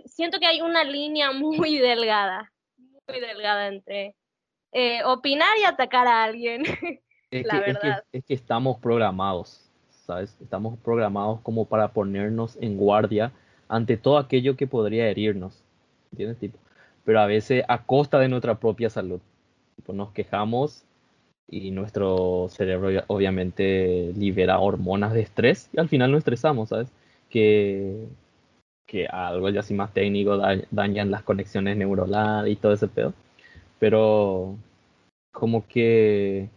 siento 0.06 0.38
que 0.38 0.46
hay 0.46 0.60
una 0.60 0.84
línea 0.84 1.32
muy 1.32 1.78
delgada, 1.78 2.52
muy 3.08 3.20
delgada 3.20 3.68
entre 3.68 4.16
eh, 4.72 5.02
opinar 5.04 5.56
y 5.58 5.64
atacar 5.64 6.06
a 6.06 6.24
alguien. 6.24 6.62
Es, 7.38 7.46
la 7.46 7.64
que, 7.64 7.72
verdad. 7.72 8.04
Es, 8.12 8.24
que, 8.24 8.34
estamos 8.34 8.78
programados, 8.78 9.68
¿sabes? 10.06 10.36
Estamos 10.40 10.78
programados 10.78 11.40
como 11.40 11.64
para 11.64 11.88
ponernos 11.88 12.56
en 12.60 12.76
guardia 12.76 13.32
ante 13.68 13.96
todo 13.96 14.18
aquello 14.18 14.56
que 14.56 14.68
podría 14.68 15.08
herirnos, 15.08 15.62
¿entiendes? 16.12 16.38
Tipo? 16.38 16.58
Pero 17.04 17.20
a 17.20 17.26
veces 17.26 17.64
a 17.66 17.82
costa 17.82 18.18
de 18.20 18.28
nuestra 18.28 18.54
propia 18.54 18.88
salud. 18.88 19.20
nos 19.92 20.12
quejamos 20.12 20.84
y 21.48 21.72
nuestro 21.72 22.46
cerebro 22.50 23.02
obviamente 23.08 24.12
libera 24.16 24.60
hormonas 24.60 25.12
de 25.12 25.22
estrés 25.22 25.68
y 25.72 25.80
al 25.80 25.88
final 25.88 26.12
nos 26.12 26.18
estresamos, 26.18 26.68
¿sabes? 26.68 26.88
Que 27.30 28.06
que 28.86 29.06
algo 29.06 29.48
ya 29.48 29.60
así 29.60 29.74
más 29.74 29.92
técnico 29.92 30.38
dañan 30.70 31.10
las 31.10 31.22
conexiones 31.22 31.76
neuronales 31.76 32.52
y 32.52 32.56
todo 32.56 32.72
ese 32.72 32.86
pedo. 32.88 33.12
Pero 33.78 34.56
como 35.32 35.66
que 35.66 36.48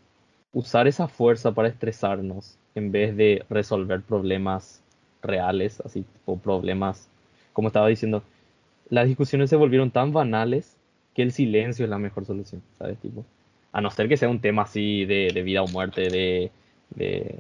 usar 0.58 0.88
esa 0.88 1.08
fuerza 1.08 1.52
para 1.52 1.68
estresarnos 1.68 2.58
en 2.74 2.92
vez 2.92 3.16
de 3.16 3.46
resolver 3.48 4.02
problemas 4.02 4.82
reales, 5.22 5.80
así 5.82 6.04
o 6.26 6.36
problemas, 6.36 7.08
como 7.54 7.68
estaba 7.68 7.88
diciendo, 7.88 8.24
las 8.90 9.06
discusiones 9.06 9.52
se 9.52 9.56
volvieron 9.56 9.92
tan 9.92 10.14
banales 10.14 10.76
que 11.14 11.22
el 11.22 11.32
silencio 11.32 11.86
es 11.86 11.92
la 11.92 12.00
mejor 12.00 12.26
solución, 12.26 12.64
¿sabes? 12.80 12.98
Tipo, 12.98 13.24
a 13.72 13.82
no 13.82 13.92
ser 13.92 14.10
que 14.10 14.18
sea 14.18 14.30
un 14.30 14.42
tema 14.42 14.64
así 14.64 15.06
de, 15.06 15.30
de 15.32 15.44
vida 15.44 15.62
o 15.62 15.68
muerte, 15.68 16.10
de, 16.10 16.50
de, 16.90 17.36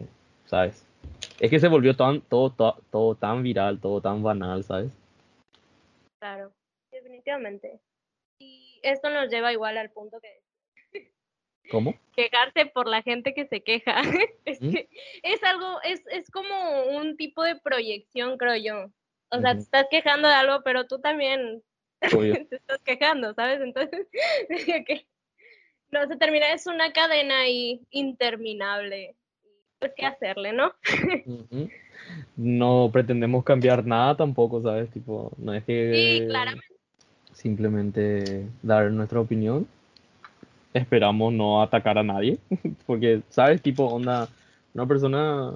¿sabes? 0.45 0.85
Es 1.39 1.49
que 1.49 1.59
se 1.59 1.69
volvió 1.69 1.95
tan, 1.95 2.21
todo, 2.21 2.51
todo, 2.91 3.15
tan 3.15 3.41
viral, 3.41 3.79
todo 3.79 3.99
tan 3.99 4.21
banal, 4.21 4.63
¿sabes? 4.63 4.91
Claro, 6.19 6.51
definitivamente. 6.91 7.79
Y 8.39 8.79
esto 8.83 9.09
nos 9.09 9.31
lleva 9.31 9.53
igual 9.53 9.79
al 9.79 9.89
punto 9.89 10.19
que... 10.19 10.46
¿Cómo? 11.71 11.95
Quejarse 12.15 12.65
por 12.67 12.87
la 12.87 13.01
gente 13.01 13.33
que 13.33 13.47
se 13.47 13.61
queja. 13.61 14.01
es, 14.45 14.61
¿Mm? 14.61 14.71
que 14.71 14.89
es 15.23 15.43
algo, 15.43 15.81
es, 15.83 16.01
es 16.11 16.29
como 16.31 16.55
un 16.97 17.17
tipo 17.17 17.43
de 17.43 17.55
proyección, 17.57 18.37
creo 18.37 18.55
yo. 18.55 18.91
O 19.29 19.41
sea, 19.41 19.55
te 19.55 19.61
estás 19.61 19.87
quejando 19.91 20.27
de 20.27 20.33
algo, 20.33 20.61
pero 20.63 20.87
tú 20.87 20.99
también 20.99 21.61
te 22.01 22.55
estás 22.55 22.79
quejando, 22.83 23.33
¿sabes? 23.33 23.59
Entonces, 23.61 24.07
que 24.85 25.05
no 25.91 26.07
se 26.07 26.15
termina, 26.17 26.53
es 26.53 26.67
una 26.67 26.91
cadena 26.93 27.39
ahí 27.41 27.81
interminable 27.91 29.15
pues 29.79 29.91
qué 29.95 30.05
hacerle, 30.05 30.53
¿no? 30.53 30.73
No 32.35 32.89
pretendemos 32.91 33.43
cambiar 33.43 33.85
nada 33.85 34.17
tampoco, 34.17 34.61
¿sabes? 34.61 34.89
Tipo, 34.89 35.31
no 35.37 35.53
es 35.53 35.63
que 35.65 36.27
simplemente 37.33 38.47
dar 38.63 38.89
nuestra 38.91 39.19
opinión. 39.19 39.67
Esperamos 40.77 41.33
no 41.33 41.61
atacar 41.61 41.97
a 41.97 42.03
nadie, 42.03 42.39
porque, 42.85 43.21
¿sabes? 43.29 43.61
Tipo, 43.61 43.85
onda, 43.85 44.29
una 44.73 44.85
persona 44.85 45.53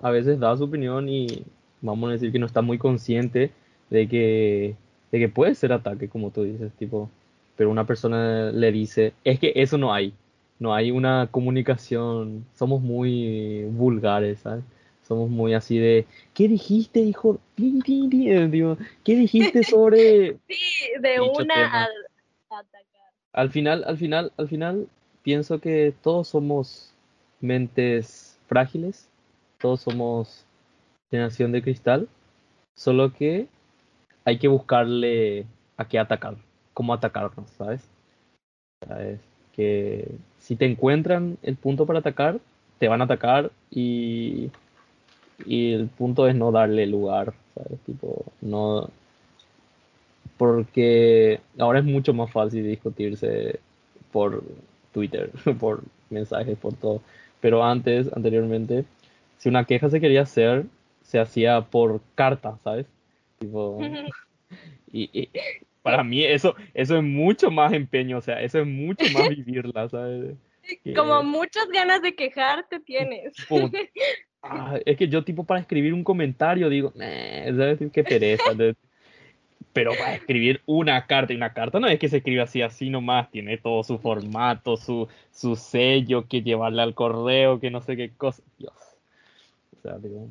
a 0.00 0.10
veces 0.10 0.38
da 0.38 0.56
su 0.56 0.64
opinión 0.64 1.08
y 1.08 1.44
vamos 1.80 2.08
a 2.08 2.12
decir 2.12 2.32
que 2.32 2.38
no 2.38 2.46
está 2.46 2.62
muy 2.62 2.78
consciente 2.78 3.50
de 3.90 4.08
que, 4.08 4.76
de 5.10 5.18
que 5.18 5.28
puede 5.28 5.54
ser 5.54 5.72
ataque, 5.72 6.08
como 6.08 6.30
tú 6.30 6.44
dices, 6.44 6.72
tipo, 6.74 7.10
pero 7.56 7.70
una 7.70 7.86
persona 7.86 8.50
le 8.50 8.72
dice, 8.72 9.12
es 9.24 9.38
que 9.38 9.52
eso 9.56 9.78
no 9.78 9.92
hay, 9.92 10.14
no 10.58 10.74
hay 10.74 10.90
una 10.90 11.28
comunicación, 11.30 12.46
somos 12.54 12.80
muy 12.80 13.64
vulgares, 13.64 14.40
¿sabes? 14.40 14.64
Somos 15.02 15.28
muy 15.28 15.52
así 15.52 15.78
de, 15.78 16.06
¿qué 16.32 16.48
dijiste, 16.48 17.00
hijo? 17.00 17.40
¿Qué 17.56 19.16
dijiste 19.16 19.62
sobre... 19.64 20.36
sí, 20.48 20.56
de 21.00 21.20
una 21.20 21.82
a, 21.82 21.88
atacar. 22.50 22.91
Al 23.32 23.50
final, 23.50 23.84
al 23.86 23.96
final, 23.96 24.32
al 24.36 24.48
final, 24.48 24.88
pienso 25.22 25.60
que 25.60 25.94
todos 26.02 26.28
somos 26.28 26.92
mentes 27.40 28.38
frágiles, 28.46 29.08
todos 29.58 29.80
somos 29.80 30.44
generación 31.10 31.52
de 31.52 31.62
cristal, 31.62 32.08
solo 32.74 33.12
que 33.12 33.48
hay 34.24 34.38
que 34.38 34.48
buscarle 34.48 35.46
a 35.76 35.86
qué 35.86 35.98
atacar, 35.98 36.36
cómo 36.74 36.92
atacarnos, 36.92 37.50
¿sabes? 37.50 37.82
¿Sabes? 38.86 39.20
Que 39.54 40.08
si 40.38 40.56
te 40.56 40.66
encuentran 40.66 41.38
el 41.42 41.56
punto 41.56 41.86
para 41.86 42.00
atacar, 42.00 42.40
te 42.78 42.88
van 42.88 43.00
a 43.00 43.04
atacar 43.04 43.50
y, 43.70 44.50
y 45.46 45.72
el 45.72 45.88
punto 45.88 46.26
es 46.26 46.34
no 46.34 46.52
darle 46.52 46.86
lugar, 46.86 47.32
¿sabes? 47.54 47.80
Tipo, 47.80 48.24
no... 48.40 48.90
Porque 50.42 51.38
ahora 51.56 51.78
es 51.78 51.84
mucho 51.84 52.12
más 52.12 52.28
fácil 52.32 52.64
discutirse 52.66 53.60
por, 54.10 54.42
Twitter, 54.92 55.30
por 55.60 55.84
mensajes, 56.10 56.58
por 56.58 56.74
todo. 56.74 57.00
Pero 57.40 57.64
antes, 57.64 58.12
anteriormente, 58.12 58.84
si 59.38 59.48
una 59.48 59.64
queja 59.64 59.88
se 59.88 60.00
quería 60.00 60.22
hacer, 60.22 60.64
se 61.04 61.20
hacía 61.20 61.60
por 61.60 62.00
carta, 62.16 62.58
¿sabes? 62.64 62.86
Tipo, 63.38 63.78
y, 64.92 65.08
y 65.16 65.28
para 65.80 66.02
mí 66.02 66.24
eso, 66.24 66.56
eso 66.74 66.96
es 66.96 67.04
mucho 67.04 67.52
más 67.52 67.72
empeño, 67.72 68.18
o 68.18 68.20
sea, 68.20 68.42
eso 68.42 68.58
es 68.58 68.66
mucho 68.66 69.04
más 69.10 69.28
vivirla, 69.28 69.88
¿sabes? 69.88 70.34
Que- 70.82 70.92
Como 70.92 71.22
muchas 71.22 71.68
ganas 71.68 72.02
de 72.02 72.16
quejarte 72.16 72.80
tienes. 72.80 73.32
Put- 73.48 73.72
Ah, 74.44 74.76
es 74.84 74.96
que 74.96 75.06
yo 75.06 75.22
tipo 75.22 75.44
para 75.44 75.60
escribir 75.60 75.94
un 75.94 76.02
comentario 76.02 76.68
digo, 76.68 76.92
¿sabes? 76.96 77.78
Qué 77.92 78.02
pereza. 78.02 78.42
Pero 79.72 79.92
para 79.98 80.14
escribir 80.14 80.60
una 80.66 81.06
carta, 81.06 81.32
y 81.32 81.36
una 81.36 81.54
carta 81.54 81.80
no 81.80 81.88
es 81.88 81.98
que 81.98 82.08
se 82.08 82.18
escribe 82.18 82.42
así, 82.42 82.60
así 82.60 82.90
nomás, 82.90 83.30
tiene 83.30 83.56
todo 83.56 83.82
su 83.82 83.98
formato, 83.98 84.76
su, 84.76 85.08
su 85.30 85.56
sello, 85.56 86.26
que 86.28 86.42
llevarle 86.42 86.82
al 86.82 86.94
correo, 86.94 87.58
que 87.58 87.70
no 87.70 87.80
sé 87.80 87.96
qué 87.96 88.10
cosa. 88.10 88.42
Dios. 88.58 88.72
O 89.78 89.82
sea, 89.82 89.98
digo, 89.98 90.28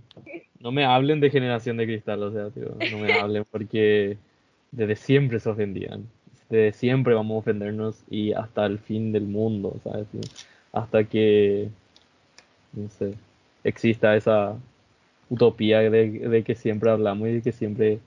no 0.60 0.72
me 0.72 0.86
hablen 0.86 1.20
de 1.20 1.32
generación 1.32 1.78
de 1.78 1.86
cristal, 1.86 2.22
o 2.24 2.32
sea, 2.32 2.50
digo, 2.50 2.76
no 2.92 3.00
me 3.00 3.14
hablen 3.14 3.44
porque 3.50 4.18
desde 4.72 4.96
siempre 4.96 5.40
se 5.40 5.50
ofendían. 5.50 6.08
Desde 6.50 6.74
siempre 6.74 7.16
vamos 7.16 7.36
a 7.36 7.40
ofendernos 7.40 8.04
y 8.10 8.34
hasta 8.34 8.66
el 8.66 8.78
fin 8.78 9.12
del 9.12 9.24
mundo, 9.24 9.76
¿sabes? 9.84 10.06
Digo, 10.12 10.24
Hasta 10.72 11.04
que, 11.04 11.70
no 12.74 12.90
sé, 12.90 13.16
exista 13.64 14.16
esa 14.16 14.56
utopía 15.30 15.80
de, 15.80 16.10
de 16.10 16.44
que 16.44 16.56
siempre 16.56 16.92
hablamos 16.92 17.28
y 17.30 17.34
de 17.34 17.42
que 17.42 17.52
siempre 17.52 18.00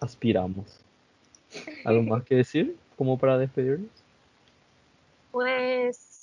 aspiramos. 0.00 0.80
¿Algo 1.84 2.02
más 2.02 2.24
que 2.24 2.36
decir 2.36 2.76
como 2.96 3.18
para 3.18 3.38
despedirnos? 3.38 3.90
Pues 5.30 6.20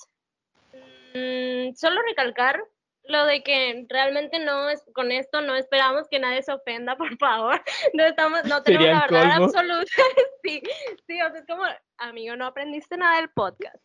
mm, 1.14 1.74
solo 1.74 2.00
recalcar 2.02 2.62
lo 3.08 3.24
de 3.24 3.42
que 3.42 3.86
realmente 3.88 4.38
no 4.38 4.68
es 4.68 4.82
con 4.92 5.10
esto 5.10 5.40
no 5.40 5.56
esperamos 5.56 6.06
que 6.10 6.18
nadie 6.18 6.42
se 6.42 6.52
ofenda, 6.52 6.96
por 6.98 7.16
favor. 7.16 7.60
No 7.94 8.04
estamos, 8.04 8.44
no 8.44 8.62
tenemos 8.62 8.88
la 8.88 9.06
verdad 9.06 9.38
colmo. 9.38 9.44
absoluta. 9.46 9.92
Sí, 10.44 10.62
sí, 11.06 11.20
o 11.20 11.30
sea, 11.30 11.40
es 11.40 11.46
como, 11.46 11.62
amigo, 11.98 12.34
no 12.36 12.46
aprendiste 12.46 12.96
nada 12.96 13.16
del 13.16 13.28
podcast. 13.30 13.84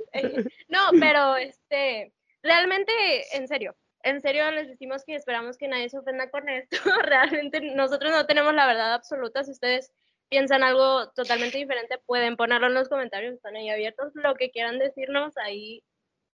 No, 0.70 0.92
pero 0.98 1.36
este, 1.36 2.14
realmente, 2.42 2.94
en 3.36 3.48
serio, 3.50 3.76
en 4.04 4.22
serio 4.22 4.52
les 4.52 4.68
decimos 4.68 5.04
que 5.06 5.16
esperamos 5.16 5.58
que 5.58 5.68
nadie 5.68 5.90
se 5.90 5.98
ofenda 5.98 6.30
con 6.30 6.48
esto. 6.50 6.78
Realmente 7.04 7.62
nosotros 7.62 8.12
no 8.12 8.26
tenemos 8.26 8.54
la 8.54 8.68
verdad 8.68 8.94
absoluta. 8.94 9.44
Si 9.44 9.52
ustedes 9.52 9.92
piensan 10.30 10.64
algo 10.64 11.10
totalmente 11.12 11.58
diferente, 11.58 11.98
pueden 12.06 12.36
ponerlo 12.36 12.68
en 12.68 12.74
los 12.74 12.90
comentarios, 12.90 13.36
están 13.36 13.56
ahí 13.56 13.70
abiertos. 13.70 14.12
Lo 14.16 14.36
que 14.36 14.52
quieran 14.52 14.80
decirnos, 14.80 15.38
ahí, 15.38 15.84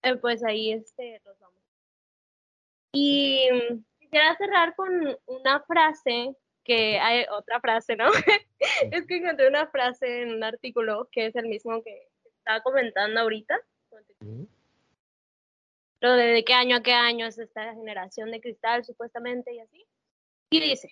eh, 0.03 0.17
pues 0.17 0.45
ahí 0.45 0.73
este, 0.73 1.21
los 1.25 1.39
vamos. 1.41 1.63
Y 2.93 3.49
quisiera 3.99 4.37
cerrar 4.37 4.75
con 4.75 5.19
una 5.27 5.61
frase 5.61 6.35
que 6.65 6.99
hay 6.99 7.27
otra 7.31 7.61
frase, 7.61 7.97
¿no? 7.97 8.07
es 8.91 9.07
que 9.07 9.17
encontré 9.17 9.49
una 9.49 9.67
frase 9.69 10.23
en 10.23 10.35
un 10.35 10.45
artículo 10.45 11.09
que 11.11 11.27
es 11.27 11.37
el 11.37 11.47
mismo 11.47 11.83
que 11.83 12.09
estaba 12.25 12.61
comentando 12.63 13.21
ahorita. 13.21 13.59
Lo 16.01 16.13
de, 16.13 16.45
qué 16.45 16.55
año 16.55 16.77
a 16.77 16.83
qué 16.83 16.93
año 16.93 17.27
es 17.27 17.39
esta 17.39 17.75
generación 17.75 18.31
de 18.31 18.41
cristal, 18.41 18.85
supuestamente, 18.85 19.55
y 19.55 19.61
así. 19.61 19.87
Y 20.51 20.61
dice, 20.61 20.91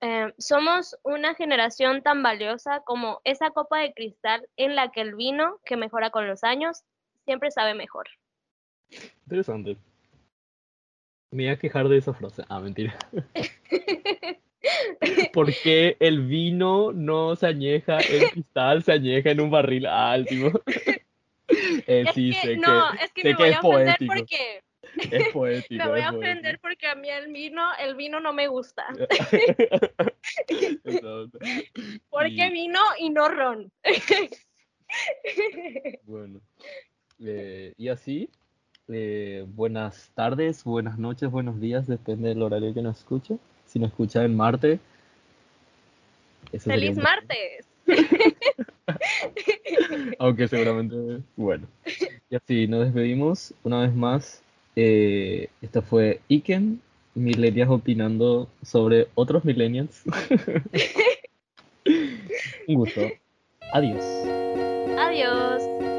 eh, 0.00 0.32
somos 0.38 0.98
una 1.02 1.34
generación 1.34 2.02
tan 2.02 2.22
valiosa 2.22 2.80
como 2.80 3.20
esa 3.24 3.50
copa 3.50 3.80
de 3.80 3.94
cristal 3.94 4.48
en 4.56 4.74
la 4.74 4.90
que 4.90 5.02
el 5.02 5.14
vino, 5.14 5.60
que 5.64 5.76
mejora 5.76 6.10
con 6.10 6.26
los 6.26 6.42
años, 6.42 6.82
siempre 7.24 7.50
sabe 7.50 7.74
mejor. 7.74 8.08
Interesante. 9.24 9.76
Me 11.32 11.44
voy 11.44 11.52
a 11.52 11.58
quejar 11.58 11.88
de 11.88 11.98
esa 11.98 12.12
frase. 12.12 12.42
Ah, 12.48 12.58
mentira. 12.58 12.98
¿Por 15.32 15.54
qué 15.62 15.96
el 16.00 16.26
vino 16.26 16.92
no 16.92 17.36
se 17.36 17.46
añeja, 17.46 17.98
el 17.98 18.30
cristal 18.30 18.82
se 18.82 18.92
añeja 18.92 19.30
en 19.30 19.40
un 19.40 19.50
barril? 19.50 19.86
Ah, 19.86 20.16
el 20.16 20.26
tipo. 20.26 20.60
Eh, 21.90 22.04
es 22.06 22.14
sí, 22.14 22.30
que, 22.30 22.40
sé 22.40 22.56
no, 22.56 22.90
que, 22.96 23.04
es 23.04 23.12
que 23.12 23.24
me 23.24 23.34
voy 23.34 23.50
a 23.52 23.60
ofender 23.60 23.96
poético. 23.98 24.14
porque 24.14 24.62
es 25.16 25.28
poético. 25.32 25.84
me 25.84 25.90
voy 25.90 26.00
a 26.00 26.10
poético. 26.10 26.18
ofender 26.18 26.58
porque 26.60 26.86
a 26.86 26.94
mí 26.94 27.10
el 27.10 27.32
vino, 27.32 27.62
el 27.80 27.94
vino 27.96 28.20
no 28.20 28.32
me 28.32 28.46
gusta. 28.48 28.84
Porque 32.10 32.46
Y- 32.46 32.50
vino 32.50 32.80
y 32.98 33.10
no 33.10 33.28
ron. 33.28 33.70
Bueno, 36.04 36.40
eh, 37.24 37.74
y 37.76 37.88
así, 37.90 38.28
eh, 38.88 39.44
buenas 39.46 40.10
tardes, 40.16 40.64
buenas 40.64 40.98
noches, 40.98 41.30
buenos 41.30 41.60
días, 41.60 41.86
depende 41.86 42.30
del 42.30 42.42
horario 42.42 42.74
que 42.74 42.82
nos 42.82 42.98
escuche. 42.98 43.36
Si 43.66 43.78
nos 43.78 43.90
escucha 43.90 44.24
en 44.24 44.36
Marte, 44.36 44.80
¡Feliz 46.58 46.96
martes! 46.96 47.69
Aunque 50.18 50.48
seguramente, 50.48 51.22
bueno. 51.36 51.66
Y 52.28 52.36
así 52.36 52.66
nos 52.66 52.84
despedimos 52.84 53.54
una 53.62 53.82
vez 53.82 53.94
más. 53.94 54.42
Eh, 54.76 55.48
esto 55.62 55.82
fue 55.82 56.20
Iken, 56.28 56.80
Millennials 57.14 57.70
opinando 57.70 58.48
sobre 58.62 59.08
otros 59.14 59.44
millennials. 59.44 60.02
un 62.66 62.74
gusto. 62.74 63.00
Adiós. 63.72 64.04
Adiós. 64.98 65.89